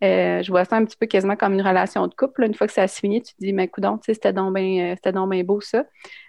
[0.03, 2.43] Euh, je vois ça un petit peu quasiment comme une relation de couple.
[2.43, 4.53] Une fois que ça se finit, tu te dis, mais coudon, tu sais, c'était donc
[4.53, 5.85] bien euh, beau ça.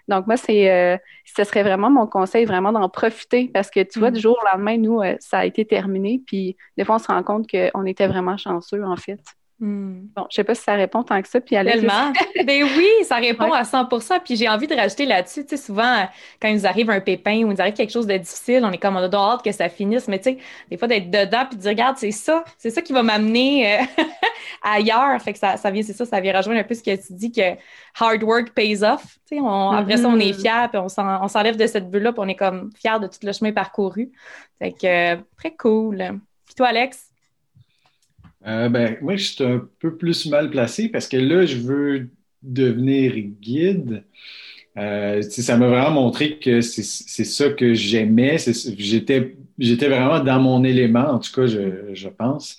[0.07, 3.99] Donc, moi, c'est, euh, ce serait vraiment mon conseil, vraiment d'en profiter parce que tu
[3.99, 4.21] vois, du mm.
[4.21, 6.21] jour au lendemain, nous, ça a été terminé.
[6.25, 9.19] Puis, des fois, on se rend compte qu'on était vraiment chanceux, en fait.
[9.57, 10.07] Hmm.
[10.13, 11.39] Bon, je sais pas si ça répond tant que ça.
[11.39, 12.11] Puis Tellement.
[12.45, 16.07] ben oui, ça répond à 100% Puis j'ai envie de rajouter là-dessus, tu sais, souvent,
[16.41, 18.71] quand il nous arrive un pépin ou il nous arrive quelque chose de difficile, on
[18.73, 20.09] est comme, on a hâte que ça finisse.
[20.09, 20.37] Mais tu sais,
[20.69, 23.79] des fois, d'être dedans puis de dire, regarde, c'est ça, c'est ça qui va m'amener
[23.79, 23.83] euh,
[24.61, 25.21] ailleurs.
[25.21, 27.13] Fait que ça, ça vient, c'est ça, ça vient rejoindre un peu ce que tu
[27.13, 27.55] dis que
[27.97, 29.19] hard work pays off.
[29.25, 30.41] Tu sais, après ça, on est mm-hmm.
[30.41, 33.31] fiers puis on s'enlève de cette bulle-là puis on est comme fiers de tout le
[33.31, 34.11] chemin parcouru.
[34.59, 36.19] Fait que, très cool.
[36.45, 37.14] Puis toi, Alex?
[38.47, 42.09] Euh, ben, moi, je suis un peu plus mal placé parce que là, je veux
[42.43, 44.03] devenir guide.
[44.77, 48.37] Euh, ça m'a vraiment montré que c'est ça que j'aimais.
[48.77, 52.57] J'étais vraiment dans mon élément, en tout cas, je, pense.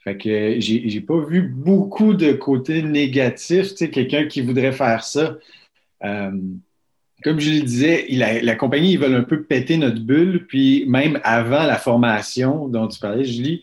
[0.00, 5.02] Fait que j'ai pas vu beaucoup de côtés négatifs, tu sais, quelqu'un qui voudrait faire
[5.02, 5.36] ça.
[6.04, 6.30] Euh,
[7.22, 11.18] comme je le disais, la, compagnie, ils veulent un peu péter notre bulle, puis même
[11.24, 13.62] avant la formation dont tu parlais, Julie,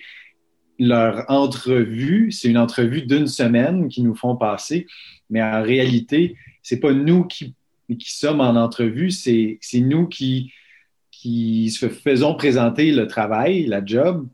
[0.87, 4.87] leur entrevue, c'est une entrevue d'une semaine qu'ils nous font passer,
[5.29, 7.53] mais en réalité, c'est pas nous qui,
[7.87, 10.51] qui sommes en entrevue, c'est nous qui,
[11.11, 14.27] qui se faisons présenter le travail, la job,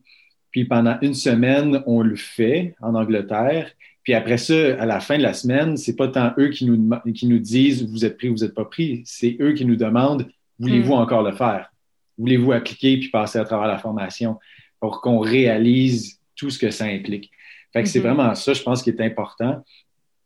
[0.51, 3.71] puis pendant une semaine, on le fait en Angleterre.
[4.03, 6.89] Puis après ça, à la fin de la semaine, c'est pas tant eux qui nous,
[7.13, 9.01] qui nous disent vous êtes pris, vous n'êtes pas pris.
[9.05, 10.27] C'est eux qui nous demandent
[10.59, 10.99] voulez-vous mm.
[10.99, 11.71] encore le faire?
[12.17, 14.39] Voulez-vous appliquer puis passer à travers la formation
[14.79, 17.31] pour qu'on réalise tout ce que ça implique?
[17.73, 18.01] Fait que c'est mm-hmm.
[18.03, 19.63] vraiment ça, je pense, qui est important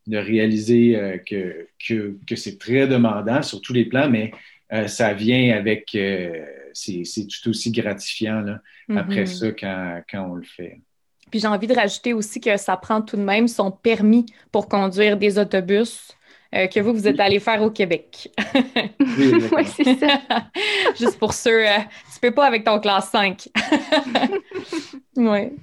[0.07, 4.31] de réaliser euh, que, que, que c'est très demandant sur tous les plans, mais
[4.73, 5.95] euh, ça vient avec.
[5.95, 8.61] Euh, c'est tout aussi gratifiant là,
[8.95, 9.39] après mm-hmm.
[9.39, 10.79] ça quand, quand on le fait.
[11.29, 14.69] Puis j'ai envie de rajouter aussi que ça prend tout de même son permis pour
[14.69, 16.15] conduire des autobus.
[16.53, 18.29] Euh, que vous, vous êtes allé faire au Québec.
[18.99, 20.19] oui, c'est ça.
[20.99, 21.77] Juste pour ceux, euh,
[22.13, 23.47] tu peux pas avec ton classe 5.
[25.15, 25.53] oui.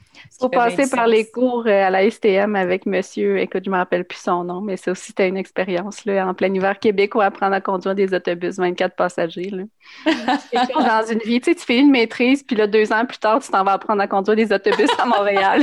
[0.41, 3.79] Faut passer par les cours euh, à la STM avec monsieur, écoute, je ne me
[3.81, 7.15] rappelle plus son nom, mais c'est aussi c'était une expérience là, en plein hiver Québec
[7.17, 9.51] où apprendre à conduire des autobus 24 passagers.
[9.51, 9.65] Là.
[10.75, 13.41] dans une vie, tu sais, tu fais une maîtrise, puis là, deux ans plus tard,
[13.41, 15.63] tu t'en vas apprendre à conduire des autobus à Montréal.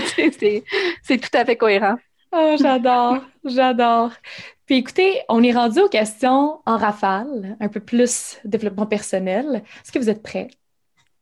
[1.03, 1.95] c'est tout à fait cohérent.
[2.37, 4.11] Oh, j'adore, j'adore.
[4.65, 9.63] Puis écoutez, on est rendu aux questions en rafale, un peu plus développement personnel.
[9.81, 10.49] Est-ce que vous êtes prêts?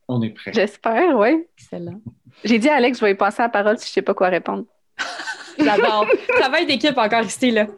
[0.08, 0.52] On est prêts.
[0.52, 1.46] J'espère, oui.
[1.56, 2.00] Excellent.
[2.42, 4.14] J'ai dit à Alex, je vais lui passer la parole si je ne sais pas
[4.14, 4.64] quoi répondre.
[5.58, 6.08] J'adore.
[6.40, 7.66] Travail d'équipe encore ici, là.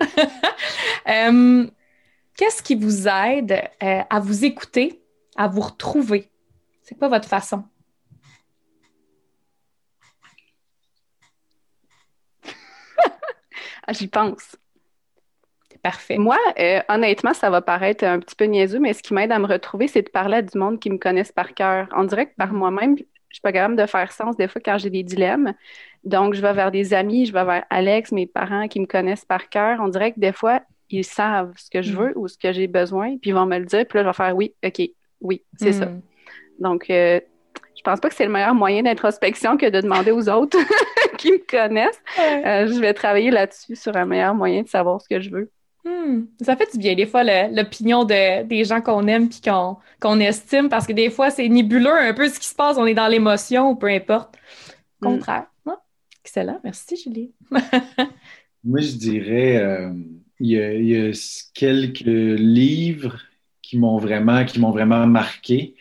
[1.08, 1.64] Euh,
[2.36, 5.00] qu'est-ce qui vous aide euh, à vous écouter,
[5.36, 6.32] à vous retrouver?
[6.82, 7.62] C'est quoi votre façon?
[12.46, 14.56] Ah, j'y pense.
[15.82, 16.18] Parfait.
[16.18, 19.38] Moi, euh, honnêtement, ça va paraître un petit peu niaiseux, mais ce qui m'aide à
[19.38, 21.88] me retrouver, c'est de parler à du monde qui me connaissent par cœur.
[21.94, 24.78] On dirait que par moi-même, je suis pas capable de faire sens des fois quand
[24.78, 25.52] j'ai des dilemmes.
[26.04, 29.24] Donc, je vais vers des amis, je vais vers Alex, mes parents qui me connaissent
[29.24, 29.78] par cœur.
[29.80, 31.96] On dirait que des fois, ils savent ce que je mm.
[31.96, 34.08] veux ou ce que j'ai besoin, puis ils vont me le dire, puis là, je
[34.08, 34.82] vais faire oui, OK,
[35.20, 35.86] oui, c'est ça.
[35.86, 36.00] Mm.
[36.60, 37.20] Donc, euh,
[37.76, 40.58] je pense pas que c'est le meilleur moyen d'introspection que de demander aux autres
[41.26, 42.00] qui me connaissent.
[42.18, 45.50] Euh, je vais travailler là-dessus sur un meilleur moyen de savoir ce que je veux.
[45.84, 46.24] Hmm.
[46.40, 50.68] Ça fait du bien, des fois, l'opinion de, des gens qu'on aime puis qu'on estime,
[50.68, 53.06] parce que des fois, c'est nébuleux un peu ce qui se passe, on est dans
[53.06, 54.36] l'émotion ou peu importe.
[55.00, 55.06] Hmm.
[55.06, 55.46] Contraire.
[56.22, 56.58] excellent.
[56.64, 57.32] Merci, Julie.
[58.64, 59.92] Moi, je dirais, euh,
[60.40, 61.12] il y, a
[61.54, 63.20] quelques livres
[63.62, 65.75] qui m'ont vraiment, qui m'ont vraiment marqué.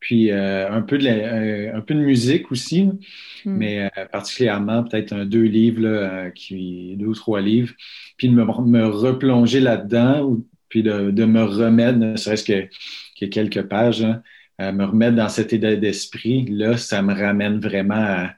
[0.00, 2.98] Puis euh, un, peu de euh, un peu de musique aussi, hmm.
[3.44, 7.74] mais particulièrement peut-être un deux livres, qui, deux ou trois livres
[8.16, 10.38] puis de me, replonger là-dedans,
[10.68, 15.74] puis de, me remettre, ne serait-ce que, quelques pages, hein, me remettre dans cet état
[15.76, 18.30] d'esprit, là, ça me ramène vraiment à,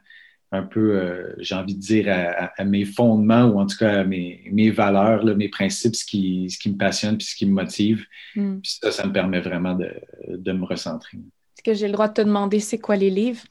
[0.53, 4.03] un peu, euh, j'ai envie de dire, à, mes fondements ou en tout cas à
[4.03, 8.05] mes, valeurs, mes principes, ce qui, ce qui me passionne puis ce qui me motive.
[8.35, 8.59] Hmm.
[8.59, 11.17] Puis ça, ça me permet vraiment de, me recentrer.
[11.65, 13.43] Est-ce que j'ai le droit de te demander c'est quoi les livres?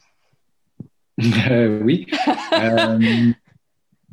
[1.50, 2.06] Euh, oui.
[2.52, 2.98] Euh,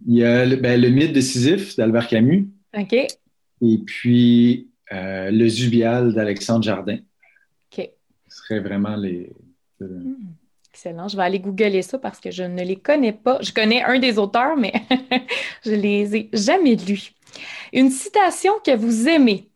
[0.07, 2.47] il y a le, ben, le mythe de Sisyphe d'Albert Camus.
[2.77, 2.93] OK.
[2.93, 6.95] Et puis euh, Le Zubial d'Alexandre Jardin.
[6.97, 7.89] OK.
[8.29, 9.33] Ce serait vraiment les.
[9.81, 10.13] Hmm.
[10.71, 11.09] Excellent.
[11.09, 13.39] Je vais aller googler ça parce que je ne les connais pas.
[13.41, 14.71] Je connais un des auteurs, mais
[15.65, 17.11] je les ai jamais lus.
[17.73, 19.48] Une citation que vous aimez.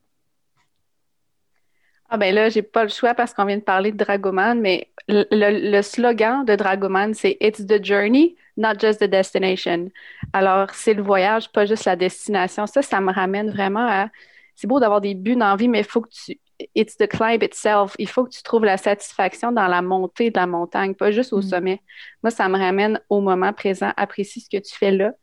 [2.10, 4.90] Ah ben là, j'ai pas le choix parce qu'on vient de parler de Dragoman, mais
[5.08, 9.90] le, le slogan de Dragoman, c'est It's the journey, not just the destination.
[10.32, 12.68] Alors, c'est le voyage, pas juste la destination.
[12.68, 14.10] Ça, ça me ramène vraiment à.
[14.56, 16.40] C'est beau d'avoir des buts dans la vie, mais il faut que tu.
[16.76, 17.96] It's the climb itself.
[17.98, 21.34] Il faut que tu trouves la satisfaction dans la montée de la montagne, pas juste
[21.34, 21.42] au mm.
[21.42, 21.82] sommet.
[22.22, 23.92] Moi, ça me ramène au moment présent.
[23.98, 25.14] Apprécie ce que tu fais là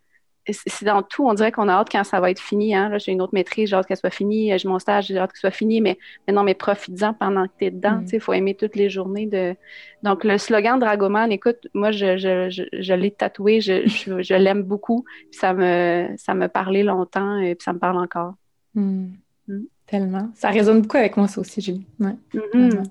[0.53, 2.75] c'est dans tout, on dirait qu'on a hâte quand ça va être fini.
[2.75, 2.89] Hein.
[2.89, 4.57] Là, j'ai une autre maîtrise, j'ai hâte qu'elle soit finie.
[4.59, 5.81] J'ai mon stage, j'ai hâte qu'il soit fini.
[5.81, 7.97] Mais, mais non, mais profites-en pendant que tu es dedans.
[7.97, 8.07] Mm.
[8.13, 9.27] Il faut aimer toutes les journées.
[9.27, 9.55] de
[10.03, 15.05] Donc, le slogan Dragoman, écoute, moi, je, je, je, l'ai tatoué, je, je, l'aime beaucoup.
[15.31, 18.35] ça me, ça me parlait longtemps et puis ça me parle encore.
[18.75, 19.09] Mm.
[19.49, 19.61] Mm.
[19.87, 20.31] Tellement.
[20.35, 21.85] Ça résonne beaucoup avec moi, ça aussi, Julie.
[21.99, 22.15] Ouais.
[22.35, 22.85] Mm-hmm.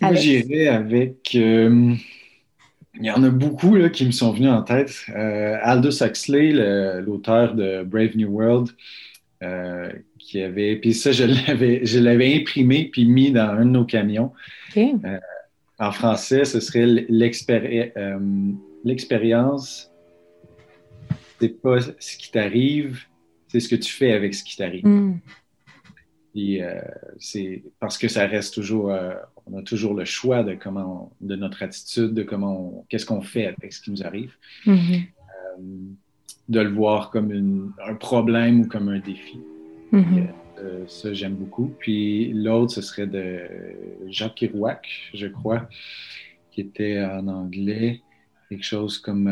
[0.00, 1.34] Moi, j'irais avec.
[1.36, 1.94] Euh,
[2.96, 5.04] il y en a beaucoup là, qui me sont venus en tête.
[5.10, 6.52] Euh, Aldous Huxley,
[7.00, 8.70] l'auteur de Brave New World,
[9.42, 10.76] euh, qui avait.
[10.76, 14.32] Puis ça, je l'avais, je l'avais imprimé puis mis dans un de nos camions.
[14.76, 15.18] Euh,
[15.78, 17.92] en français, ce serait l'expérience.
[18.84, 19.90] l'expérience,
[21.40, 23.00] c'est pas ce qui t'arrive,
[23.48, 24.86] c'est ce que tu fais avec ce qui t'arrive.
[24.86, 25.18] Mm.
[26.36, 26.80] Et euh,
[27.18, 29.14] c'est parce que ça reste toujours, euh,
[29.46, 33.46] on a toujours le choix de comment, de notre attitude, de comment, qu'est-ce qu'on fait
[33.46, 34.32] avec ce qui nous arrive,
[34.66, 34.76] Mhm.
[34.96, 35.62] Euh,
[36.48, 39.38] de le voir comme une- un problème ou comme un défi.
[39.92, 40.28] Mhm.
[40.58, 41.72] Euh, ça, j'aime beaucoup.
[41.78, 43.38] Puis l'autre, ce serait de
[44.08, 45.68] Jacques Kerouac, je crois,
[46.50, 48.00] qui était en anglais,
[48.48, 49.28] quelque chose comme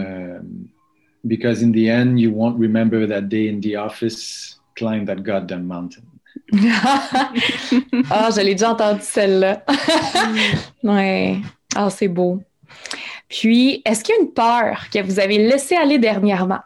[1.25, 5.65] Because in the end, you won't remember that day in the office, climb that goddamn
[5.65, 6.03] mountain.
[8.11, 9.65] Ah, je l'ai déjà entendu celle-là.
[10.83, 11.39] ouais.
[11.75, 12.41] Ah, c'est beau.
[13.29, 16.61] Puis, est-ce qu'il y a une peur que vous avez laissée aller dernièrement?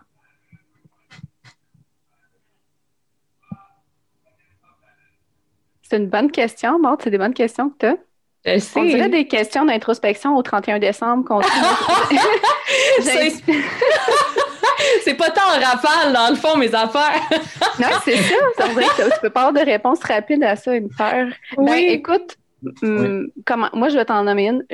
[5.89, 7.01] C'est une bonne question, Maud.
[7.03, 7.97] C'est des bonnes questions que tu as.
[8.45, 8.81] Je sais.
[8.81, 11.41] On dirait des questions d'introspection au 31 décembre qu'on
[15.05, 17.21] C'est- pas tant en rafale, dans le fond, mes affaires.
[17.79, 18.35] Non, c'est ça.
[18.57, 21.27] Ça veut dire que tu peux pas avoir de réponse rapide à ça, une peur.
[21.57, 21.87] Ben, Oui.
[21.91, 22.37] écoute,
[22.83, 24.65] hum, comment, moi, je vais t'en nommer une.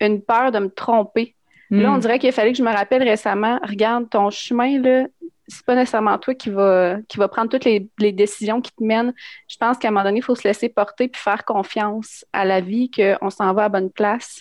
[0.00, 1.34] Une peur de me tromper.
[1.70, 5.06] Là, on dirait qu'il fallait que je me rappelle récemment, regarde, ton chemin, là,
[5.48, 8.84] c'est pas nécessairement toi qui va, qui va prendre toutes les, les décisions qui te
[8.84, 9.14] mènent.
[9.48, 12.44] Je pense qu'à un moment donné, il faut se laisser porter puis faire confiance à
[12.44, 14.40] la vie, qu'on s'en va à bonne place.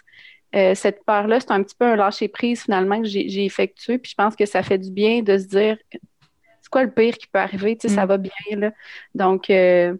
[0.55, 3.97] Euh, cette peur-là, c'est un petit peu un lâcher-prise finalement que j'ai effectué.
[3.97, 5.77] Puis je pense que ça fait du bien de se dire
[6.61, 7.77] c'est quoi le pire qui peut arriver?
[7.77, 8.09] Tu sais, ça Mm.
[8.09, 8.71] va bien, là.
[9.15, 9.95] Donc, euh,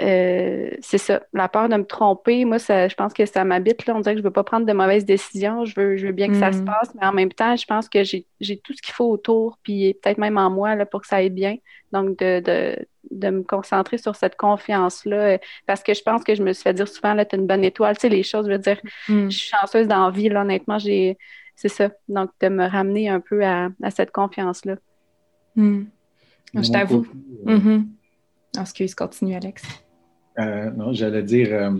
[0.00, 1.22] euh, c'est ça.
[1.32, 3.86] La peur de me tromper, moi, ça, je pense que ça m'habite.
[3.86, 3.94] Là.
[3.96, 5.64] On dirait que je veux pas prendre de mauvaises décisions.
[5.64, 6.52] Je veux, je veux bien que ça Mm.
[6.52, 9.10] se passe, mais en même temps, je pense que j'ai j'ai tout ce qu'il faut
[9.10, 11.56] autour, puis peut-être même en moi là, pour que ça aille bien.
[11.92, 16.34] Donc, de, de, de me concentrer sur cette confiance-là, euh, parce que je pense que
[16.34, 18.46] je me suis fait dire souvent, là, t'as une bonne étoile, tu sais, les choses,
[18.46, 18.78] je veux dire,
[19.08, 19.30] Hmm.
[19.30, 21.16] je suis chanceuse dans la vie, là, honnêtement, j'ai,
[21.54, 21.88] c'est ça.
[22.08, 24.74] Donc, de me ramener un peu à, à cette confiance-là.
[25.56, 27.06] De Je t'avoue.
[27.48, 27.88] euh, Mhm.
[28.58, 29.62] Ah, Excuse, continue, Alex.
[30.38, 31.70] Euh, non, j'allais dire, euh,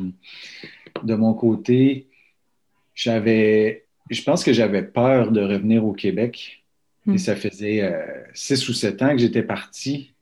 [1.02, 2.07] de mon côté,
[2.94, 6.64] j'avais, je pense que j'avais peur de revenir au Québec.
[7.04, 7.14] Mm.
[7.14, 8.04] Et ça faisait euh,
[8.34, 10.12] six ou sept ans que j'étais parti.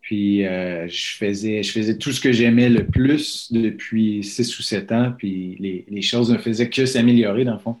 [0.00, 4.90] Puis je faisais, je faisais tout ce que j'aimais le plus depuis six ou sept
[4.90, 5.14] ans.
[5.16, 7.78] Puis les, les choses ne faisaient que s'améliorer dans le fond.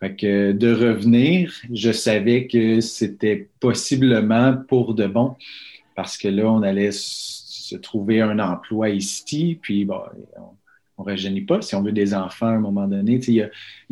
[0.00, 5.34] Fait que de revenir, je savais que c'était possiblement pour de bon
[5.94, 6.92] parce que là, on allait
[7.70, 10.00] se trouver un emploi ici, puis bon,
[10.98, 13.20] on ne rajeunit pas si on veut des enfants à un moment donné.
[13.26, 13.42] Il y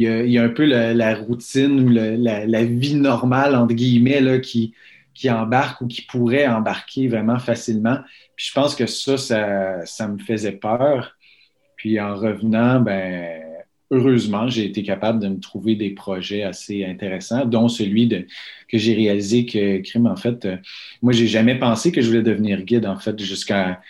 [0.07, 4.75] a, y a- un peu la, routine ou la, vie normale, entre guillemets, là, qui,
[5.15, 7.99] qui embarque ou qui pourrait embarquer vraiment facilement.
[8.37, 11.17] Puis je pense que ça, ça, ça me faisait peur.
[11.77, 13.48] Puis en revenant, ben,
[13.91, 18.27] heureusement, j'ai été capable de me trouver des projets assez intéressants, dont celui de,
[18.69, 20.57] que j'ai réalisé que Crime, en fait, euh,
[21.03, 23.81] moi, j'ai jamais pensé que je voulais devenir guide, en fait, jusqu'à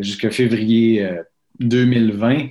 [0.00, 1.22] jusqu'à février euh,
[1.60, 2.48] 2020.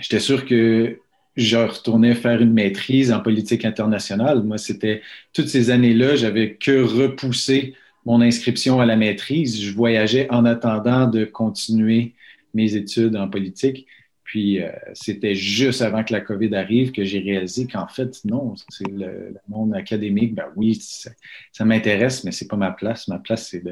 [0.00, 0.98] J'étais sûr que
[1.36, 4.42] je retournais faire une maîtrise en politique internationale.
[4.42, 7.74] Moi, c'était toutes ces années-là, j'avais que repoussé
[8.04, 9.60] mon inscription à la maîtrise.
[9.62, 12.12] Je voyageais en attendant de continuer
[12.52, 13.86] mes études en politique.
[14.24, 18.54] Puis euh, c'était juste avant que la COVID arrive que j'ai réalisé qu'en fait, non,
[18.70, 21.10] c'est le, le monde académique, ben oui, ça,
[21.52, 23.06] ça m'intéresse, mais c'est pas ma place.
[23.08, 23.62] Ma place, c'est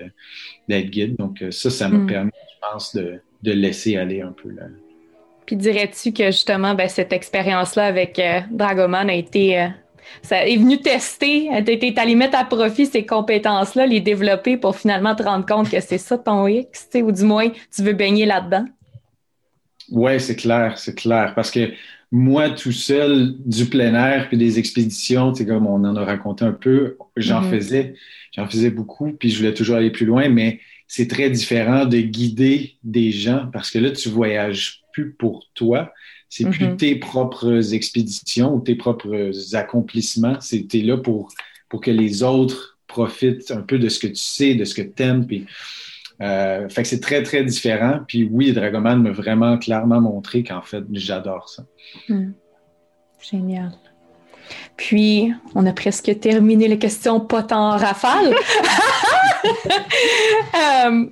[0.69, 1.17] d'être guide.
[1.17, 2.07] Donc euh, ça, ça m'a Mm.
[2.07, 4.65] permis, je pense, de, de laisser aller un peu là.
[5.47, 9.59] Puis dirais-tu que justement, ben, cette expérience-là avec euh, Dragoman a été.
[9.61, 9.69] euh,
[10.23, 14.77] ça est venu tester, t'es t'es allé mettre à profit ces compétences-là, les développer pour
[14.77, 17.93] finalement te rendre compte que c'est ça ton X, tu ou du moins tu veux
[17.95, 18.65] baigner là-dedans?
[19.93, 21.35] Ouais, c'est clair, c'est clair.
[21.35, 21.71] Parce que
[22.11, 26.05] moi, tout seul, du plein air puis des expéditions, tu sais, comme on en a
[26.05, 27.51] raconté un peu, j'en Mhm.
[27.51, 27.95] faisais,
[28.35, 31.99] j'en faisais beaucoup, puis je voulais toujours aller plus loin, mais c'est très différent de
[32.01, 35.93] guider des gens parce que là, tu voyages plus pour toi.
[36.29, 36.77] C'est plus Mhm.
[36.77, 40.39] tes propres expéditions ou tes propres accomplissements.
[40.41, 41.29] C'est t'es là pour,
[41.69, 44.83] pour que les autres profitent un peu de ce que tu sais, de ce que
[44.83, 45.27] tu aimes.
[45.27, 45.47] Puis,
[46.23, 48.01] euh, fait que c'est très, très différent.
[48.07, 51.65] Puis oui, Dragoman m'a vraiment clairement montré qu'en fait, j'adore ça.
[52.09, 52.33] Hmm.
[53.21, 53.73] Génial.
[54.77, 58.35] Puis, on a presque terminé les questions pas tant en rafale.
[60.85, 61.07] Euh,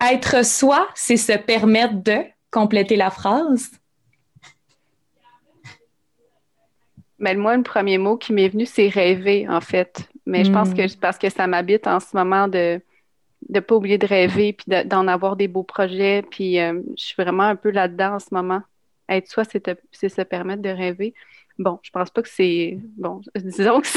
[0.00, 2.18] être soi, c'est se permettre de
[2.52, 3.70] compléter la phrase.
[7.18, 10.08] Mais moi, le premier mot qui m'est venu, c'est rêver, en fait.
[10.26, 10.74] Mais je pense Mm.
[10.74, 12.80] que c'est parce que ça m'habite en ce moment de
[13.48, 16.22] ne pas oublier de rêver, puis de- d'en avoir des beaux projets.
[16.30, 18.62] Puis euh, je suis vraiment un peu là-dedans en ce moment.
[19.08, 21.14] être soi, c'est se permettre de rêver.
[21.58, 22.78] Bon, je pense pas que c'est.
[22.96, 23.88] Bon, disons que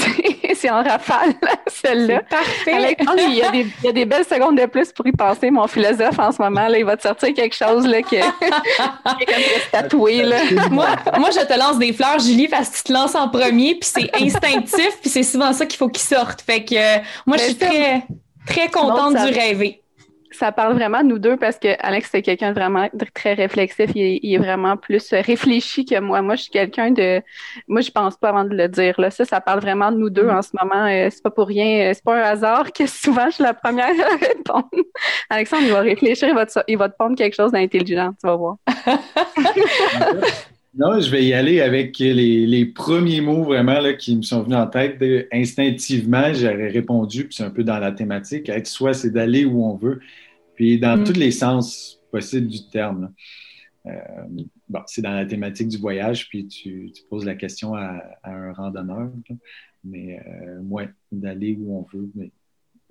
[0.55, 1.35] c'est en rafale,
[1.67, 2.23] celle-là.
[2.27, 2.95] Parfait.
[3.17, 5.51] il, y a des, il y a des belles secondes de plus pour y penser.
[5.51, 8.21] Mon philosophe, en ce moment, là, il va te sortir quelque chose là, qui, est
[8.21, 10.23] comme tatoué.
[10.23, 10.37] Là.
[10.71, 10.87] moi,
[11.19, 13.89] moi, je te lance des fleurs, Julie, parce que tu te lances en premier, puis
[13.93, 16.41] c'est instinctif, puis c'est souvent ça qu'il faut qu'il sorte.
[16.41, 18.03] Fait que euh, moi, je suis très,
[18.47, 19.81] très contente du rêver
[20.31, 23.91] ça parle vraiment de nous deux parce que Alex, c'est quelqu'un de vraiment très réflexif.
[23.95, 26.21] Il est, vraiment plus réfléchi que moi.
[26.21, 27.21] Moi, je suis quelqu'un de.
[27.67, 28.99] Moi, je pense pas avant de le dire.
[28.99, 29.11] Là.
[29.11, 30.37] Ça, ça parle vraiment de nous deux mm-hmm.
[30.37, 30.85] en ce moment.
[30.85, 31.89] Euh, c'est pas pour rien.
[31.89, 34.69] Euh, c'est pas un hasard que souvent je suis la première à répondre.
[35.29, 38.11] Alexandre, il va réfléchir, il va te, il va te pondre quelque chose d'intelligent.
[38.19, 38.57] Tu vas voir.
[40.73, 44.43] Non, je vais y aller avec les, les premiers mots vraiment là, qui me sont
[44.43, 45.03] venus en tête.
[45.33, 49.65] instinctivement, j'aurais répondu, puis c'est un peu dans la thématique, être soi, c'est d'aller où
[49.65, 49.99] on veut,
[50.55, 51.03] puis dans mm.
[51.03, 53.13] tous les sens possibles du terme.
[53.85, 53.91] Euh,
[54.69, 58.53] bon, c'est dans la thématique du voyage, puis tu, tu poses la question à, un
[58.53, 59.11] randonneur,
[59.83, 62.09] mais euh, moi, d'aller où on veut.
[62.15, 62.31] Mais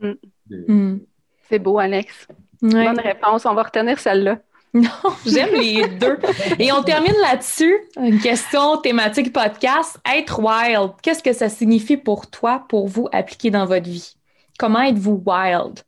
[0.01, 0.73] mm.
[0.73, 1.01] Mm.
[1.49, 2.29] C'est beau, Alex.
[2.61, 3.47] Bonne réponse.
[3.47, 4.43] On va retenir celle-là.
[4.75, 4.89] Non,
[5.27, 6.19] j'aime les deux.
[6.61, 7.75] Et on termine là-dessus.
[7.97, 9.99] Une question thématique podcast.
[10.17, 14.15] Être wild, qu'est-ce que ça signifie pour toi, pour vous, appliquer dans votre vie?
[14.59, 15.81] Comment êtes-vous wild?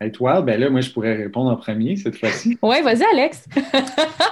[0.00, 2.58] Être wild, ben là, moi, je pourrais répondre en premier cette fois-ci.
[2.62, 3.44] Oui, vas-y, Alex.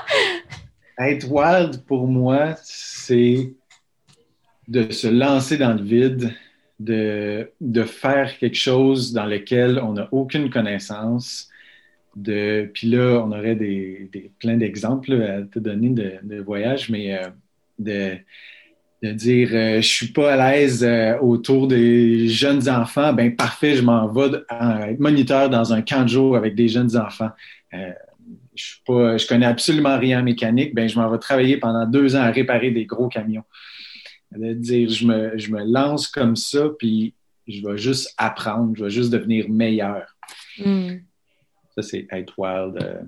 [0.98, 3.53] être wild, pour moi, c'est
[4.66, 6.32] de se lancer dans le vide,
[6.80, 11.50] de, de faire quelque chose dans lequel on n'a aucune connaissance,
[12.16, 17.16] de, puis là, on aurait des, plein d'exemples à te donner de, de voyages, mais
[17.16, 17.28] euh,
[17.78, 18.16] de,
[19.02, 23.76] de, dire euh, je suis pas à l'aise euh, autour des jeunes enfants, ben parfait,
[23.76, 24.30] je m'en vais
[24.90, 27.30] être moniteur dans un camp de jour avec des jeunes enfants.
[27.72, 27.94] je
[28.54, 32.14] suis pas, je connais absolument rien en mécanique, ben je m'en vais travailler pendant deux
[32.14, 33.44] ans à réparer des gros camions.
[34.36, 37.14] De dire je me, je me lance comme ça, puis
[37.48, 40.16] je vais juste apprendre, je vais juste devenir meilleur.
[40.58, 40.98] Hmm.
[41.75, 42.83] Ça, c'est être wild.
[42.83, 43.01] Euh,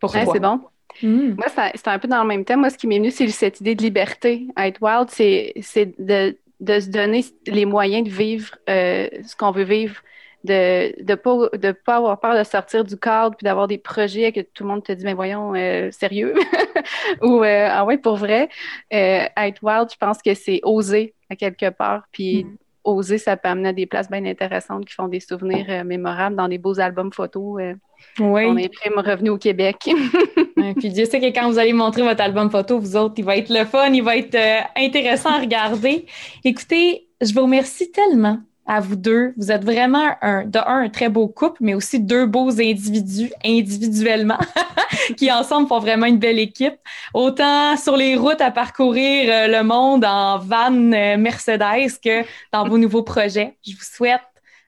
[0.00, 0.26] Pourquoi?
[0.26, 0.60] c'est bon.
[1.02, 1.34] Hmm.
[1.34, 2.60] Moi, c'est un peu dans le même thème.
[2.60, 4.46] Moi, ce qui m'est venu, c'est cette idée de liberté.
[4.56, 5.54] Être wild, c'est
[5.98, 9.96] de, de, se donner les moyens de vivre euh, ce qu'on veut vivre,
[10.44, 14.30] de ne pas, de pas avoir peur de sortir du cadre puis d'avoir des projets
[14.30, 16.34] que tout le monde te dit, mais voyons, euh, sérieux?
[17.22, 18.48] Ou, ah ouais, pour vrai.
[18.90, 22.04] être wild, je pense que c'est oser à quelque part.
[22.12, 25.66] Puis hmm oser, ça peut amener à des places bien intéressantes qui font des souvenirs
[25.68, 27.60] euh, mémorables dans des beaux albums photos.
[27.60, 27.74] Euh,
[28.20, 28.44] oui.
[28.46, 29.76] On est prêts revenu au Québec.
[30.76, 33.36] puis Dieu sait que quand vous allez montrer votre album photo, vous autres, il va
[33.36, 36.06] être le fun, il va être euh, intéressant à regarder.
[36.44, 39.34] Écoutez, je vous remercie tellement à vous deux.
[39.36, 43.30] Vous êtes vraiment un, de un, un très beau couple, mais aussi deux beaux individus
[43.44, 44.38] individuellement
[45.16, 46.76] qui ensemble font vraiment une belle équipe.
[47.12, 52.66] Autant sur les routes à parcourir euh, le monde en van euh, Mercedes que dans
[52.66, 53.56] vos nouveaux projets.
[53.66, 54.22] Je vous souhaite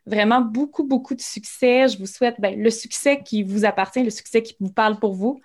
[0.05, 1.89] vraiment beaucoup, beaucoup de succès.
[1.89, 5.15] Je vous souhaite ben, le succès qui vous appartient, le succès qui vous parle pour
[5.15, 5.41] vous.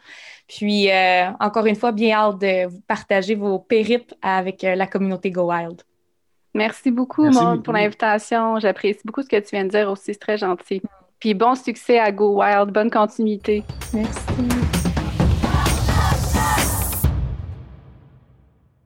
[0.48, 5.50] Puis, euh, encore une fois, bien hâte de partager vos périples avec la communauté Go
[5.50, 5.82] Wild.
[6.54, 8.60] Merci beaucoup, Maud, pour l'invitation.
[8.60, 10.06] J'apprécie beaucoup ce que tu viens de dire aussi.
[10.08, 10.82] C'est très gentil.
[11.20, 12.72] Puis bon succès à Go Wild.
[12.72, 13.64] Bonne continuité.
[13.94, 14.81] Merci.